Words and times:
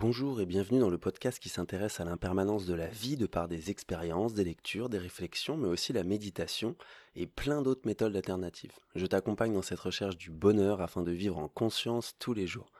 Bonjour 0.00 0.40
et 0.40 0.46
bienvenue 0.46 0.78
dans 0.78 0.90
le 0.90 0.96
podcast 0.96 1.40
qui 1.40 1.48
s'intéresse 1.48 1.98
à 1.98 2.04
l'impermanence 2.04 2.66
de 2.66 2.74
la 2.74 2.86
vie 2.86 3.16
de 3.16 3.26
par 3.26 3.48
des 3.48 3.70
expériences, 3.70 4.32
des 4.32 4.44
lectures, 4.44 4.88
des 4.88 4.96
réflexions, 4.96 5.56
mais 5.56 5.66
aussi 5.66 5.92
la 5.92 6.04
méditation 6.04 6.76
et 7.16 7.26
plein 7.26 7.62
d'autres 7.62 7.84
méthodes 7.84 8.14
alternatives. 8.14 8.78
Je 8.94 9.06
t'accompagne 9.06 9.52
dans 9.54 9.60
cette 9.60 9.80
recherche 9.80 10.16
du 10.16 10.30
bonheur 10.30 10.80
afin 10.80 11.02
de 11.02 11.10
vivre 11.10 11.36
en 11.36 11.48
conscience 11.48 12.14
tous 12.20 12.32
les 12.32 12.46
jours. 12.46 12.70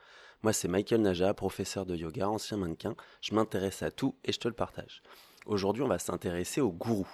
Moi 0.45 0.53
c'est 0.53 0.69
Michael 0.69 1.03
Naja, 1.03 1.35
professeur 1.35 1.87
de 1.87 1.97
yoga, 1.97 2.29
ancien 2.29 2.57
mannequin, 2.57 2.95
je 3.21 3.35
m'intéresse 3.35 3.83
à 3.83 3.91
tout 3.91 4.15
et 4.23 4.31
je 4.31 4.39
te 4.39 4.47
le 4.47 4.55
partage. 4.55 5.03
Aujourd'hui 5.45 5.83
on 5.83 5.89
va 5.89 5.99
s'intéresser 5.99 6.61
au 6.61 6.71
gourou, 6.71 7.09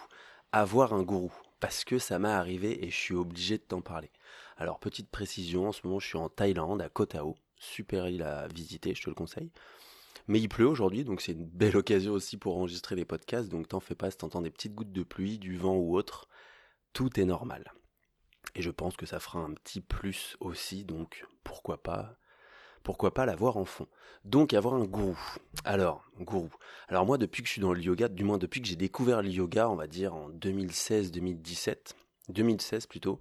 avoir 0.52 0.92
un 0.92 1.02
gourou, 1.02 1.32
parce 1.60 1.82
que 1.82 1.98
ça 1.98 2.18
m'est 2.18 2.28
arrivé 2.28 2.84
et 2.84 2.90
je 2.90 2.96
suis 2.96 3.14
obligé 3.14 3.56
de 3.56 3.62
t'en 3.62 3.80
parler. 3.80 4.10
Alors 4.58 4.80
petite 4.80 5.08
précision, 5.08 5.68
en 5.68 5.72
ce 5.72 5.80
moment 5.86 5.98
je 5.98 6.08
suis 6.08 6.18
en 6.18 6.28
Thaïlande, 6.28 6.82
à 6.82 6.90
Koh 6.90 7.06
Tao, 7.06 7.36
super 7.56 8.06
île 8.06 8.22
à 8.22 8.48
visiter, 8.48 8.94
je 8.94 9.02
te 9.02 9.08
le 9.08 9.14
conseille. 9.14 9.50
Mais 10.26 10.40
il 10.40 10.48
pleut 10.48 10.66
aujourd'hui, 10.66 11.04
donc 11.04 11.20
c'est 11.20 11.32
une 11.32 11.46
belle 11.46 11.76
occasion 11.76 12.12
aussi 12.12 12.36
pour 12.36 12.56
enregistrer 12.56 12.96
les 12.96 13.04
podcasts. 13.04 13.48
Donc 13.48 13.68
t'en 13.68 13.80
fais 13.80 13.94
pas 13.94 14.10
si 14.10 14.16
t'entends 14.16 14.42
des 14.42 14.50
petites 14.50 14.74
gouttes 14.74 14.92
de 14.92 15.02
pluie, 15.02 15.38
du 15.38 15.56
vent 15.56 15.76
ou 15.76 15.96
autre. 15.96 16.28
Tout 16.92 17.20
est 17.20 17.24
normal. 17.24 17.72
Et 18.54 18.62
je 18.62 18.70
pense 18.70 18.96
que 18.96 19.06
ça 19.06 19.20
fera 19.20 19.40
un 19.40 19.52
petit 19.52 19.80
plus 19.80 20.36
aussi, 20.40 20.84
donc 20.84 21.24
pourquoi 21.42 21.82
pas 21.82 22.16
pourquoi 22.84 23.14
pas 23.14 23.26
l'avoir 23.26 23.56
en 23.56 23.64
fond. 23.64 23.88
Donc 24.24 24.52
avoir 24.52 24.74
un 24.74 24.84
gourou. 24.84 25.18
Alors, 25.64 26.04
gourou. 26.20 26.50
Alors 26.88 27.06
moi, 27.06 27.18
depuis 27.18 27.42
que 27.42 27.48
je 27.48 27.52
suis 27.52 27.62
dans 27.62 27.72
le 27.72 27.80
yoga, 27.80 28.08
du 28.08 28.24
moins 28.24 28.38
depuis 28.38 28.60
que 28.60 28.68
j'ai 28.68 28.76
découvert 28.76 29.22
le 29.22 29.30
yoga, 29.30 29.68
on 29.70 29.74
va 29.74 29.86
dire 29.86 30.14
en 30.14 30.30
2016-2017, 30.30 31.94
2016 32.28 32.86
plutôt, 32.86 33.20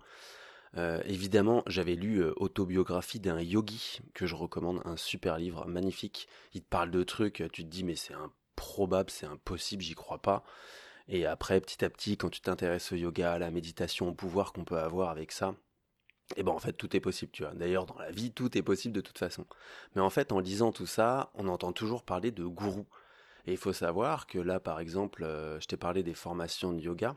euh, 0.77 1.01
évidemment, 1.05 1.63
j'avais 1.67 1.95
lu 1.95 2.19
euh, 2.21 2.33
Autobiographie 2.37 3.19
d'un 3.19 3.39
yogi, 3.41 3.99
que 4.13 4.25
je 4.25 4.35
recommande, 4.35 4.81
un 4.85 4.97
super 4.97 5.37
livre, 5.37 5.65
magnifique. 5.67 6.27
Il 6.53 6.61
te 6.61 6.67
parle 6.67 6.91
de 6.91 7.03
trucs, 7.03 7.43
tu 7.51 7.63
te 7.63 7.69
dis 7.69 7.83
mais 7.83 7.95
c'est 7.95 8.15
improbable, 8.15 9.09
c'est 9.09 9.27
impossible, 9.27 9.83
j'y 9.83 9.95
crois 9.95 10.21
pas. 10.21 10.43
Et 11.07 11.25
après, 11.25 11.59
petit 11.61 11.83
à 11.83 11.89
petit, 11.89 12.17
quand 12.17 12.29
tu 12.29 12.41
t'intéresses 12.41 12.91
au 12.91 12.95
yoga, 12.95 13.33
à 13.33 13.39
la 13.39 13.51
méditation, 13.51 14.07
au 14.09 14.13
pouvoir 14.13 14.53
qu'on 14.53 14.63
peut 14.63 14.79
avoir 14.79 15.09
avec 15.09 15.31
ça, 15.31 15.55
et 16.31 16.39
eh 16.39 16.43
ben 16.43 16.53
en 16.53 16.59
fait 16.59 16.73
tout 16.73 16.95
est 16.95 16.99
possible, 17.01 17.31
tu 17.31 17.43
vois. 17.43 17.53
D'ailleurs, 17.53 17.85
dans 17.85 17.97
la 17.99 18.09
vie, 18.11 18.31
tout 18.31 18.57
est 18.57 18.63
possible 18.63 18.95
de 18.95 19.01
toute 19.01 19.17
façon. 19.17 19.45
Mais 19.95 20.01
en 20.01 20.09
fait, 20.09 20.31
en 20.31 20.39
lisant 20.39 20.71
tout 20.71 20.87
ça, 20.87 21.31
on 21.35 21.47
entend 21.47 21.73
toujours 21.73 22.03
parler 22.03 22.31
de 22.31 22.45
gourou. 22.45 22.87
Et 23.45 23.51
il 23.51 23.57
faut 23.57 23.73
savoir 23.73 24.25
que 24.25 24.39
là, 24.39 24.59
par 24.59 24.79
exemple, 24.79 25.23
euh, 25.23 25.59
je 25.59 25.67
t'ai 25.67 25.77
parlé 25.77 26.01
des 26.01 26.13
formations 26.13 26.71
de 26.71 26.79
yoga, 26.79 27.15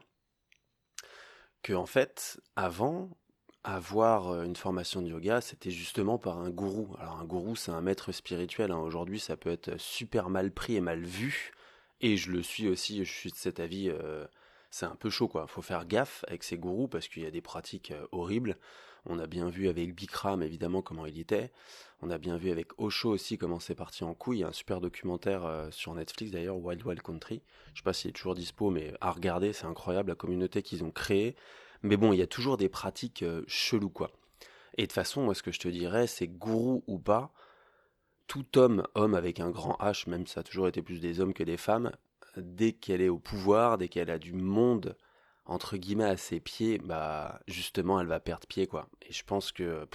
que 1.63 1.73
en 1.73 1.87
fait, 1.87 2.41
avant, 2.57 3.11
avoir 3.67 4.29
euh, 4.29 4.45
une 4.45 4.55
formation 4.55 5.03
de 5.03 5.09
yoga, 5.09 5.41
c'était 5.41 5.73
justement 5.73 6.19
par 6.19 6.39
un 6.39 6.51
gourou. 6.51 6.95
Alors 7.01 7.19
un 7.19 7.25
gourou, 7.25 7.57
c'est 7.57 7.73
un 7.73 7.81
maître 7.81 8.13
spirituel. 8.13 8.71
Hein. 8.71 8.79
Aujourd'hui, 8.79 9.19
ça 9.19 9.37
peut 9.37 9.51
être 9.51 9.79
super 9.79 10.31
mal 10.31 10.53
pris 10.53 10.77
et 10.77 10.81
mal 10.81 11.03
vu. 11.03 11.53
Et 12.01 12.17
je 12.17 12.31
le 12.31 12.43
suis 12.43 12.69
aussi, 12.69 13.05
je 13.05 13.13
suis 13.13 13.31
de 13.31 13.37
cet 13.37 13.59
avis, 13.59 13.91
euh, 13.91 14.25
c'est 14.71 14.87
un 14.87 14.95
peu 14.95 15.11
chaud 15.11 15.27
quoi. 15.27 15.47
Faut 15.49 15.63
faire 15.63 15.87
gaffe 15.87 16.25
avec 16.29 16.45
ces 16.45 16.59
gourous 16.59 16.87
parce 16.87 17.09
qu'il 17.09 17.25
y 17.25 17.27
a 17.27 17.31
des 17.31 17.41
pratiques 17.41 17.91
euh, 17.91 18.07
horribles. 18.13 18.57
On 19.05 19.19
a 19.19 19.27
bien 19.27 19.49
vu 19.49 19.69
avec 19.69 19.95
Bikram 19.95 20.43
évidemment 20.43 20.83
comment 20.83 21.07
il 21.07 21.19
était. 21.19 21.51
On 22.03 22.11
a 22.11 22.19
bien 22.19 22.37
vu 22.37 22.51
avec 22.51 22.79
Osho 22.79 23.11
aussi 23.11 23.39
comment 23.39 23.59
c'est 23.59 23.75
parti 23.75 24.05
en 24.05 24.15
couille. 24.15 24.39
Il 24.39 24.41
y 24.41 24.45
a 24.45 24.49
un 24.49 24.53
super 24.53 24.81
documentaire 24.81 25.69
sur 25.71 25.95
Netflix 25.95 26.33
d'ailleurs, 26.33 26.57
Wild 26.57 26.85
Wild 26.85 27.03
Country. 27.03 27.41
Je 27.73 27.79
sais 27.79 27.85
pas 27.85 27.93
s'il 27.93 28.11
est 28.11 28.13
toujours 28.13 28.35
dispo, 28.35 28.71
mais 28.71 28.95
à 29.01 29.13
regarder, 29.13 29.53
c'est 29.53 29.67
incroyable 29.67 30.09
la 30.09 30.17
communauté 30.17 30.61
qu'ils 30.63 30.83
ont 30.83 30.91
créée 30.91 31.37
mais 31.83 31.97
bon, 31.97 32.13
il 32.13 32.19
y 32.19 32.23
a 32.23 32.27
toujours 32.27 32.57
des 32.57 32.69
pratiques 32.69 33.23
euh, 33.23 33.43
cheloues, 33.47 33.91
quoi. 33.91 34.11
Et 34.79 34.83
de 34.83 34.87
toute 34.87 34.93
façon, 34.93 35.23
moi, 35.23 35.35
ce 35.35 35.43
que 35.43 35.53
je 35.53 35.59
te 35.59 35.69
dirais, 35.69 36.07
c'est 36.07 36.29
gourou 36.29 36.85
ou 36.87 36.99
pas, 36.99 37.33
tout 38.27 38.59
homme, 38.59 38.87
homme 38.95 39.15
avec 39.15 39.41
un 39.41 39.51
grand 39.51 39.77
H, 39.81 40.09
même 40.09 40.27
si 40.27 40.35
ça 40.35 40.41
a 40.41 40.43
toujours 40.43 40.69
été 40.69 40.83
plus 40.83 41.01
des 41.01 41.21
hommes 41.21 41.33
que 41.33 41.45
des 41.45 41.57
femmes, 41.57 41.93
dès 42.37 42.73
qu'elle 42.73 43.01
est 43.01 43.09
au 43.09 43.19
pouvoir, 43.19 43.79
dès 43.79 43.89
qu'elle 43.89 44.11
a 44.11 44.19
du 44.19 44.33
monde, 44.33 44.97
entre 45.47 45.77
guillemets, 45.77 46.05
à 46.05 46.17
ses 46.17 46.41
pieds, 46.41 46.79
bah, 46.79 47.41
justement, 47.47 48.01
elle 48.01 48.07
va 48.07 48.21
perdre 48.21 48.47
pied, 48.47 48.67
quoi. 48.67 48.89
Et 49.09 49.13
je 49.13 49.25
pense 49.25 49.53
que 49.53 49.87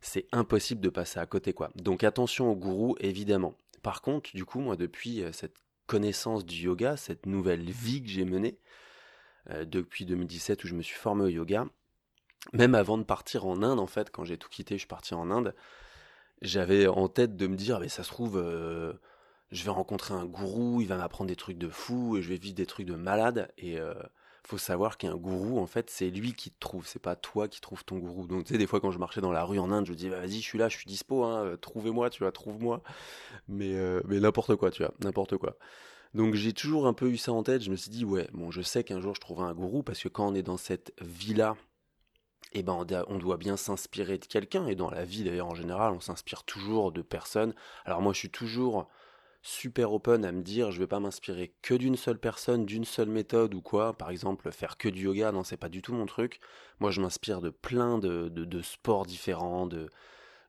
c'est 0.00 0.26
impossible 0.32 0.80
de 0.80 0.88
passer 0.88 1.20
à 1.20 1.26
côté, 1.26 1.52
quoi. 1.52 1.70
Donc 1.76 2.04
attention 2.04 2.50
au 2.50 2.56
gourou, 2.56 2.96
évidemment. 3.00 3.54
Par 3.82 4.02
contre, 4.02 4.30
du 4.34 4.44
coup, 4.44 4.60
moi, 4.60 4.76
depuis 4.76 5.22
euh, 5.22 5.32
cette 5.32 5.56
connaissance 5.86 6.44
du 6.44 6.64
yoga, 6.64 6.96
cette 6.96 7.26
nouvelle 7.26 7.70
vie 7.70 8.02
que 8.02 8.08
j'ai 8.08 8.24
menée, 8.24 8.58
depuis 9.50 10.04
2017 10.04 10.64
où 10.64 10.66
je 10.68 10.74
me 10.74 10.82
suis 10.82 10.96
formé 10.96 11.24
au 11.24 11.28
yoga. 11.28 11.66
Même 12.52 12.74
avant 12.74 12.98
de 12.98 13.04
partir 13.04 13.46
en 13.46 13.62
Inde, 13.62 13.78
en 13.78 13.86
fait, 13.86 14.10
quand 14.10 14.24
j'ai 14.24 14.36
tout 14.36 14.48
quitté, 14.48 14.74
je 14.74 14.80
suis 14.80 14.88
parti 14.88 15.14
en 15.14 15.30
Inde, 15.30 15.54
j'avais 16.42 16.88
en 16.88 17.08
tête 17.08 17.36
de 17.36 17.46
me 17.46 17.56
dire, 17.56 17.78
mais 17.78 17.88
ça 17.88 18.02
se 18.02 18.08
trouve, 18.08 18.36
euh, 18.36 18.92
je 19.52 19.64
vais 19.64 19.70
rencontrer 19.70 20.14
un 20.14 20.24
gourou, 20.24 20.80
il 20.80 20.88
va 20.88 20.96
m'apprendre 20.96 21.28
des 21.28 21.36
trucs 21.36 21.58
de 21.58 21.68
fou, 21.68 22.16
et 22.16 22.22
je 22.22 22.28
vais 22.28 22.36
vivre 22.36 22.56
des 22.56 22.66
trucs 22.66 22.86
de 22.86 22.96
malade. 22.96 23.52
Et 23.58 23.78
euh, 23.78 23.94
faut 24.44 24.58
savoir 24.58 24.98
qu'un 24.98 25.14
gourou, 25.14 25.60
en 25.60 25.68
fait, 25.68 25.88
c'est 25.88 26.10
lui 26.10 26.34
qui 26.34 26.50
te 26.50 26.58
trouve, 26.58 26.84
c'est 26.86 26.98
pas 26.98 27.14
toi 27.14 27.46
qui 27.46 27.60
trouves 27.60 27.84
ton 27.84 27.98
gourou. 27.98 28.26
Donc, 28.26 28.44
tu 28.44 28.54
sais, 28.54 28.58
des 28.58 28.66
fois, 28.66 28.80
quand 28.80 28.90
je 28.90 28.98
marchais 28.98 29.20
dans 29.20 29.32
la 29.32 29.44
rue 29.44 29.60
en 29.60 29.70
Inde, 29.70 29.86
je 29.86 29.92
me 29.92 29.96
disais, 29.96 30.10
bah, 30.10 30.18
vas-y, 30.18 30.40
je 30.40 30.46
suis 30.46 30.58
là, 30.58 30.68
je 30.68 30.76
suis 30.76 30.86
dispo, 30.86 31.22
hein, 31.22 31.56
trouvez-moi, 31.60 32.10
tu 32.10 32.24
vois, 32.24 32.32
trouve-moi. 32.32 32.82
Mais, 33.48 33.76
mais 34.06 34.18
n'importe 34.18 34.56
quoi, 34.56 34.72
tu 34.72 34.82
vois, 34.82 34.92
n'importe 35.00 35.36
quoi. 35.36 35.56
Donc 36.14 36.34
j'ai 36.34 36.52
toujours 36.52 36.86
un 36.86 36.92
peu 36.92 37.08
eu 37.10 37.16
ça 37.16 37.32
en 37.32 37.42
tête. 37.42 37.62
Je 37.62 37.70
me 37.70 37.76
suis 37.76 37.90
dit, 37.90 38.04
ouais, 38.04 38.28
bon, 38.32 38.50
je 38.50 38.62
sais 38.62 38.84
qu'un 38.84 39.00
jour 39.00 39.14
je 39.14 39.20
trouverai 39.20 39.46
un 39.46 39.54
gourou 39.54 39.82
parce 39.82 40.02
que 40.02 40.08
quand 40.08 40.28
on 40.28 40.34
est 40.34 40.42
dans 40.42 40.56
cette 40.58 40.92
vie-là, 41.00 41.56
eh 42.52 42.62
ben, 42.62 42.86
on 43.08 43.18
doit 43.18 43.38
bien 43.38 43.56
s'inspirer 43.56 44.18
de 44.18 44.26
quelqu'un. 44.26 44.66
Et 44.66 44.74
dans 44.74 44.90
la 44.90 45.04
vie 45.04 45.24
d'ailleurs 45.24 45.48
en 45.48 45.54
général, 45.54 45.92
on 45.94 46.00
s'inspire 46.00 46.44
toujours 46.44 46.92
de 46.92 47.02
personnes. 47.02 47.54
Alors 47.84 48.02
moi, 48.02 48.12
je 48.12 48.18
suis 48.18 48.30
toujours 48.30 48.88
super 49.42 49.92
open 49.92 50.24
à 50.24 50.32
me 50.32 50.42
dire, 50.42 50.70
je 50.70 50.78
vais 50.78 50.86
pas 50.86 51.00
m'inspirer 51.00 51.54
que 51.62 51.74
d'une 51.74 51.96
seule 51.96 52.18
personne, 52.18 52.64
d'une 52.66 52.84
seule 52.84 53.08
méthode 53.08 53.54
ou 53.54 53.62
quoi. 53.62 53.94
Par 53.94 54.10
exemple, 54.10 54.50
faire 54.52 54.76
que 54.76 54.88
du 54.88 55.04
yoga, 55.04 55.32
non, 55.32 55.44
c'est 55.44 55.56
pas 55.56 55.68
du 55.68 55.82
tout 55.82 55.94
mon 55.94 56.06
truc. 56.06 56.40
Moi, 56.78 56.90
je 56.90 57.00
m'inspire 57.00 57.40
de 57.40 57.50
plein 57.50 57.98
de, 57.98 58.28
de, 58.28 58.44
de 58.44 58.62
sports 58.62 59.06
différents. 59.06 59.66
De, 59.66 59.88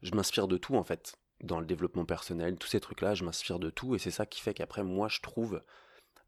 je 0.04 0.12
m'inspire 0.14 0.48
de 0.48 0.58
tout 0.58 0.76
en 0.76 0.84
fait 0.84 1.16
dans 1.44 1.60
le 1.60 1.66
développement 1.66 2.06
personnel, 2.06 2.58
tous 2.58 2.70
ces 2.70 2.80
trucs-là, 2.80 3.14
je 3.14 3.24
m'inspire 3.24 3.60
de 3.60 3.70
tout 3.70 3.96
et 3.96 4.00
c'est 4.00 4.12
ça 4.12 4.26
qui 4.26 4.42
fait 4.42 4.54
qu'après 4.54 4.84
moi 4.84 5.10
je 5.10 5.20
trouve, 5.20 5.62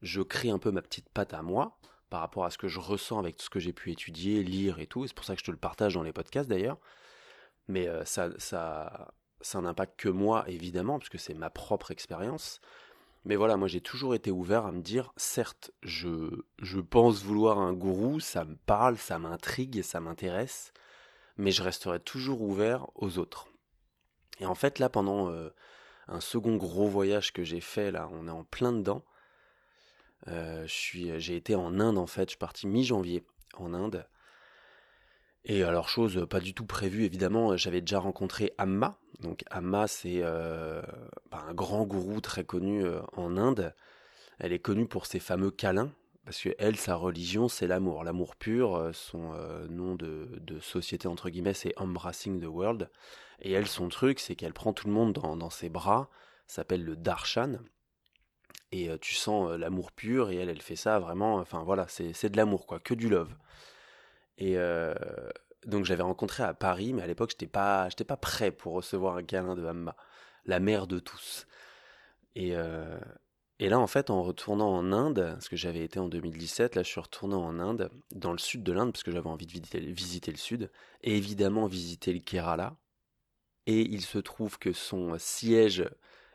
je 0.01 0.21
crée 0.21 0.49
un 0.49 0.59
peu 0.59 0.71
ma 0.71 0.81
petite 0.81 1.09
patte 1.09 1.33
à 1.33 1.41
moi 1.41 1.77
par 2.09 2.19
rapport 2.19 2.45
à 2.45 2.51
ce 2.51 2.57
que 2.57 2.67
je 2.67 2.79
ressens 2.79 3.17
avec 3.17 3.37
tout 3.37 3.45
ce 3.45 3.49
que 3.49 3.59
j'ai 3.59 3.73
pu 3.73 3.91
étudier, 3.91 4.43
lire 4.43 4.79
et 4.79 4.87
tout. 4.87 5.07
C'est 5.07 5.15
pour 5.15 5.25
ça 5.25 5.33
que 5.33 5.39
je 5.39 5.45
te 5.45 5.51
le 5.51 5.57
partage 5.57 5.95
dans 5.95 6.03
les 6.03 6.13
podcasts 6.13 6.49
d'ailleurs. 6.49 6.77
Mais 7.67 7.87
euh, 7.87 8.05
ça, 8.05 8.29
ça, 8.37 9.61
n'impacte 9.61 9.99
que 9.99 10.09
moi 10.09 10.43
évidemment 10.47 10.99
parce 10.99 11.09
que 11.09 11.17
c'est 11.17 11.33
ma 11.33 11.49
propre 11.49 11.91
expérience. 11.91 12.61
Mais 13.23 13.35
voilà, 13.35 13.57
moi 13.57 13.67
j'ai 13.67 13.81
toujours 13.81 14.13
été 14.13 14.29
ouvert 14.29 14.67
à 14.67 14.71
me 14.71 14.81
dire, 14.81 15.11
certes, 15.17 15.71
je, 15.81 16.29
je 16.61 16.79
pense 16.79 17.23
vouloir 17.23 17.57
un 17.57 17.73
gourou, 17.73 18.19
ça 18.19 18.45
me 18.45 18.55
parle, 18.55 18.97
ça 18.97 19.17
m'intrigue, 19.17 19.81
ça 19.81 19.99
m'intéresse, 19.99 20.73
mais 21.37 21.49
je 21.51 21.63
resterai 21.63 21.99
toujours 21.99 22.41
ouvert 22.43 22.87
aux 22.93 23.17
autres. 23.17 23.47
Et 24.39 24.45
en 24.45 24.55
fait, 24.55 24.79
là, 24.79 24.89
pendant 24.89 25.29
euh, 25.29 25.49
un 26.07 26.19
second 26.19 26.55
gros 26.55 26.87
voyage 26.87 27.33
que 27.33 27.43
j'ai 27.43 27.61
fait, 27.61 27.91
là, 27.91 28.09
on 28.11 28.27
est 28.27 28.31
en 28.31 28.43
plein 28.43 28.71
dedans. 28.71 29.03
Euh, 30.27 30.65
j'ai 30.67 31.35
été 31.35 31.55
en 31.55 31.79
Inde, 31.79 31.97
en 31.97 32.07
fait. 32.07 32.23
Je 32.23 32.31
suis 32.31 32.37
parti 32.37 32.67
mi-janvier 32.67 33.23
en 33.57 33.73
Inde. 33.73 34.07
Et 35.45 35.63
alors, 35.63 35.89
chose 35.89 36.25
pas 36.29 36.39
du 36.39 36.53
tout 36.53 36.65
prévue, 36.65 37.05
évidemment, 37.05 37.55
j'avais 37.55 37.81
déjà 37.81 37.99
rencontré 37.99 38.53
Amma. 38.57 38.97
Donc, 39.19 39.43
Amma, 39.51 39.87
c'est 39.87 40.21
euh, 40.23 40.81
bah, 41.31 41.45
un 41.47 41.53
grand 41.53 41.83
gourou 41.83 42.19
très 42.19 42.43
connu 42.43 42.83
en 43.13 43.37
Inde. 43.37 43.73
Elle 44.39 44.53
est 44.53 44.59
connue 44.59 44.87
pour 44.87 45.05
ses 45.05 45.19
fameux 45.19 45.51
câlins, 45.51 45.91
parce 46.25 46.41
que 46.41 46.49
elle, 46.57 46.75
sa 46.75 46.95
religion, 46.95 47.47
c'est 47.47 47.67
l'amour, 47.67 48.03
l'amour 48.03 48.35
pur. 48.35 48.89
Son 48.93 49.33
nom 49.69 49.95
de, 49.95 50.59
société 50.59 51.07
entre 51.07 51.29
guillemets, 51.29 51.53
c'est 51.53 51.73
Embracing 51.77 52.41
the 52.41 52.47
World. 52.47 52.89
Et 53.39 53.51
elle, 53.51 53.67
son 53.67 53.89
truc, 53.89 54.19
c'est 54.19 54.35
qu'elle 54.35 54.53
prend 54.53 54.73
tout 54.73 54.87
le 54.87 54.93
monde 54.93 55.13
dans, 55.13 55.49
ses 55.49 55.69
bras, 55.69 56.09
s'appelle 56.47 56.83
le 56.83 56.95
darshan. 56.95 57.59
Et 58.71 58.89
euh, 58.89 58.97
tu 58.97 59.13
sens 59.13 59.51
euh, 59.51 59.57
l'amour 59.57 59.91
pur, 59.91 60.31
et 60.31 60.35
elle, 60.37 60.49
elle 60.49 60.61
fait 60.61 60.75
ça 60.75 60.99
vraiment, 60.99 61.35
enfin 61.35 61.63
voilà, 61.63 61.87
c'est 61.87 62.29
de 62.29 62.37
l'amour, 62.37 62.65
quoi, 62.65 62.79
que 62.79 62.93
du 62.93 63.09
love. 63.09 63.33
Et 64.37 64.57
euh, 64.57 64.93
donc 65.65 65.85
j'avais 65.85 66.03
rencontré 66.03 66.43
à 66.43 66.53
Paris, 66.53 66.93
mais 66.93 67.03
à 67.03 67.07
l'époque, 67.07 67.31
j'étais 67.31 67.47
pas, 67.47 67.89
pas 68.07 68.17
prêt 68.17 68.51
pour 68.51 68.73
recevoir 68.73 69.15
un 69.17 69.23
câlin 69.23 69.55
de 69.55 69.65
Amma, 69.65 69.95
la 70.45 70.59
mère 70.59 70.87
de 70.87 70.99
tous. 70.99 71.47
Et, 72.35 72.53
et 73.59 73.69
là, 73.69 73.79
en 73.79 73.87
fait, 73.87 74.09
en 74.09 74.21
retournant 74.21 74.69
en 74.69 74.91
Inde, 74.91 75.29
parce 75.33 75.47
que 75.47 75.55
j'avais 75.55 75.83
été 75.83 75.99
en 75.99 76.09
2017, 76.09 76.75
là, 76.75 76.83
je 76.83 76.89
suis 76.89 76.99
retourné 76.99 77.35
en 77.35 77.59
Inde, 77.59 77.89
dans 78.13 78.33
le 78.33 78.37
sud 78.37 78.63
de 78.63 78.73
l'Inde, 78.73 78.91
parce 78.91 79.03
que 79.03 79.11
j'avais 79.11 79.29
envie 79.29 79.45
de 79.45 79.51
visiter, 79.91 80.31
le 80.31 80.37
sud, 80.37 80.69
et 81.03 81.15
évidemment 81.15 81.65
visiter 81.65 82.11
le 82.11 82.19
Kerala, 82.19 82.75
et 83.65 83.81
il 83.81 84.01
se 84.01 84.17
trouve 84.17 84.59
que 84.59 84.73
son 84.73 85.17
siège 85.17 85.89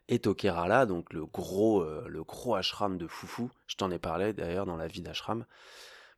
est 0.08 0.26
au 0.26 0.34
Kerala, 0.34 0.86
donc 0.86 1.12
le 1.12 1.26
gros, 1.26 1.82
euh, 1.82 2.06
le 2.08 2.24
gros 2.24 2.54
ashram 2.54 2.98
de 2.98 3.06
Foufou. 3.06 3.50
Je 3.66 3.76
t'en 3.76 3.90
ai 3.90 3.98
parlé 3.98 4.32
d'ailleurs 4.32 4.66
dans 4.66 4.76
la 4.76 4.88
vie 4.88 5.02
d'ashram, 5.02 5.46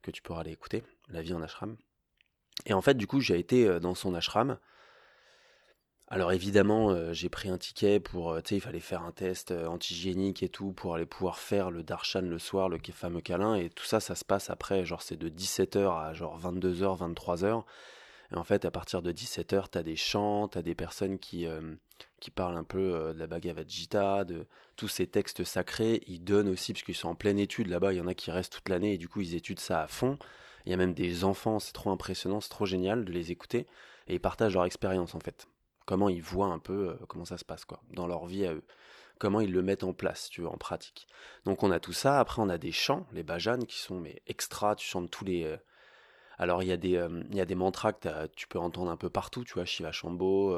que 0.01 0.11
tu 0.11 0.23
pourras 0.23 0.41
aller 0.41 0.53
écouter, 0.53 0.83
la 1.09 1.21
vie 1.21 1.35
en 1.35 1.43
ashram. 1.43 1.77
Et 2.65 2.73
en 2.73 2.81
fait, 2.81 2.95
du 2.95 3.07
coup, 3.07 3.21
j'ai 3.21 3.39
été 3.39 3.67
euh, 3.67 3.81
dans 3.81 3.95
son 3.95 4.15
ashram. 4.15 4.59
Alors 6.09 6.33
évidemment, 6.33 6.91
euh, 6.91 7.15
j'ai 7.15 7.31
pris 7.31 7.49
un 7.49 7.57
ticket 7.57 7.99
pour, 7.99 8.33
euh, 8.33 8.41
tu 8.43 8.51
sais, 8.51 8.57
il 8.57 8.61
fallait 8.61 8.81
faire 8.81 9.03
un 9.03 9.13
test 9.13 9.51
euh, 9.51 9.67
antigénique 9.67 10.43
et 10.43 10.51
tout 10.51 10.73
pour 10.73 10.95
aller 10.95 11.07
pouvoir 11.07 11.39
faire 11.39 11.71
le 11.71 11.83
darshan 11.83 12.21
le 12.21 12.39
soir, 12.39 12.69
le 12.69 12.79
fameux 12.93 13.23
câlin, 13.23 13.55
et 13.55 13.71
tout 13.71 13.87
ça, 13.87 13.99
ça 13.99 14.15
se 14.15 14.25
passe 14.25 14.51
après, 14.51 14.85
genre 14.85 15.01
c'est 15.01 15.17
de 15.17 15.31
17h 15.31 15.99
à 15.99 16.13
genre 16.13 16.39
22h, 16.39 16.99
23h. 16.99 17.65
Et 18.33 18.37
en 18.37 18.45
fait, 18.45 18.65
à 18.67 18.71
partir 18.71 19.01
de 19.03 19.11
17h, 19.11 19.69
t'as 19.71 19.83
des 19.83 19.97
chants, 19.97 20.49
t'as 20.49 20.63
des 20.63 20.75
personnes 20.75 21.19
qui, 21.19 21.47
parlent 22.35 22.57
un 22.57 22.65
peu 22.65 23.13
de 23.15 23.19
la 23.19 23.27
Bhagavad 23.27 23.69
Gita, 23.69 24.25
de 24.25 24.47
tous 24.77 24.89
ces 24.89 25.07
textes 25.07 25.45
sacrés. 25.45 26.03
Ils 26.07 26.25
donnent 26.25 26.49
aussi, 26.49 26.73
parce 26.73 26.83
qu'ils 26.83 26.95
sont 26.95 27.09
en 27.09 27.15
pleine 27.15 27.39
étude 27.39 27.69
là-bas, 27.69 27.93
il 27.93 27.99
y 27.99 28.01
en 28.01 28.07
a 28.07 28.15
qui 28.15 28.31
restent 28.31 28.55
toute 28.55 28.69
l'année, 28.69 28.95
et 28.95 28.99
du 28.99 29.09
coup, 29.09 29.21
ils 29.21 29.35
étudient 29.35 29.63
ça 29.63 29.83
à 29.83 29.87
fond. 29.87 30.19
Il 30.67 30.71
y 30.71 30.75
a 30.75 30.79
même 30.79 30.95
des 30.95 31.25
enfants, 31.25 31.59
c'est 31.59 31.73
trop 31.73 31.91
impressionnant, 31.91 32.41
c'est 32.41 32.51
trop 32.51 32.67
génial 32.67 33.05
de 33.05 33.13
les 33.13 33.33
écouter, 33.33 33.67
et 34.09 34.15
ils 34.15 34.21
partagent 34.21 34.55
leur 34.55 34.65
expérience 34.65 35.15
en 35.15 35.21
fait 35.21 35.47
comment 35.87 36.09
ils 36.09 36.23
voient 36.23 36.47
un 36.47 36.59
peu 36.59 36.91
euh, 36.91 37.07
comment 37.09 37.25
ça 37.25 37.39
se 37.39 37.45
passe 37.45 37.65
quoi 37.65 37.81
dans 37.91 38.07
leur 38.07 38.27
vie 38.27 38.47
à 38.47 38.55
eux. 38.55 38.65
Comment 39.19 39.41
ils 39.41 39.53
le 39.53 39.63
mettent 39.63 39.85
en 39.85 39.93
place 39.93 40.29
tu 40.31 40.43
vois 40.43 40.53
en 40.53 40.57
pratique. 40.57 41.07
Donc 41.45 41.63
on 41.63 41.71
a 41.71 41.81
tout 41.81 41.93
ça. 41.93 42.19
Après 42.19 42.43
on 42.43 42.49
a 42.49 42.59
des 42.59 42.73
chants 42.73 43.07
les 43.13 43.23
bajanes 43.23 43.67
qui 43.67 43.79
sont 43.79 44.01
mais 44.01 44.23
extra. 44.27 44.75
Tu 44.77 44.87
chantes 44.87 45.11
tous 45.11 45.25
les 45.25 45.45
euh, 45.45 45.57
alors 46.39 46.63
il 46.63 46.69
y 46.69 46.73
a 46.73 46.77
des 46.77 46.97
euh, 46.97 47.23
il 47.31 47.37
y 47.37 47.41
a 47.41 47.45
des 47.47 47.55
mantras 47.55 47.93
que 47.93 48.27
tu 48.29 48.49
peux 48.49 48.59
entendre 48.59 48.91
un 48.91 48.97
peu 48.97 49.11
partout 49.11 49.45
tu 49.45 49.55
vois 49.55 49.65
Shiva 49.65 49.93
Shambho 49.93 50.57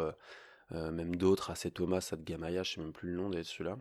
même 0.71 1.15
d'autres 1.17 1.51
Assez 1.51 1.71
Thomas 1.71 2.01
Sadgamaya 2.01 2.63
je 2.63 2.75
sais 2.75 2.81
même 2.81 2.93
plus 2.93 3.11
le 3.11 3.17
nom 3.17 3.31
de 3.31 3.43
celui-là. 3.43 3.77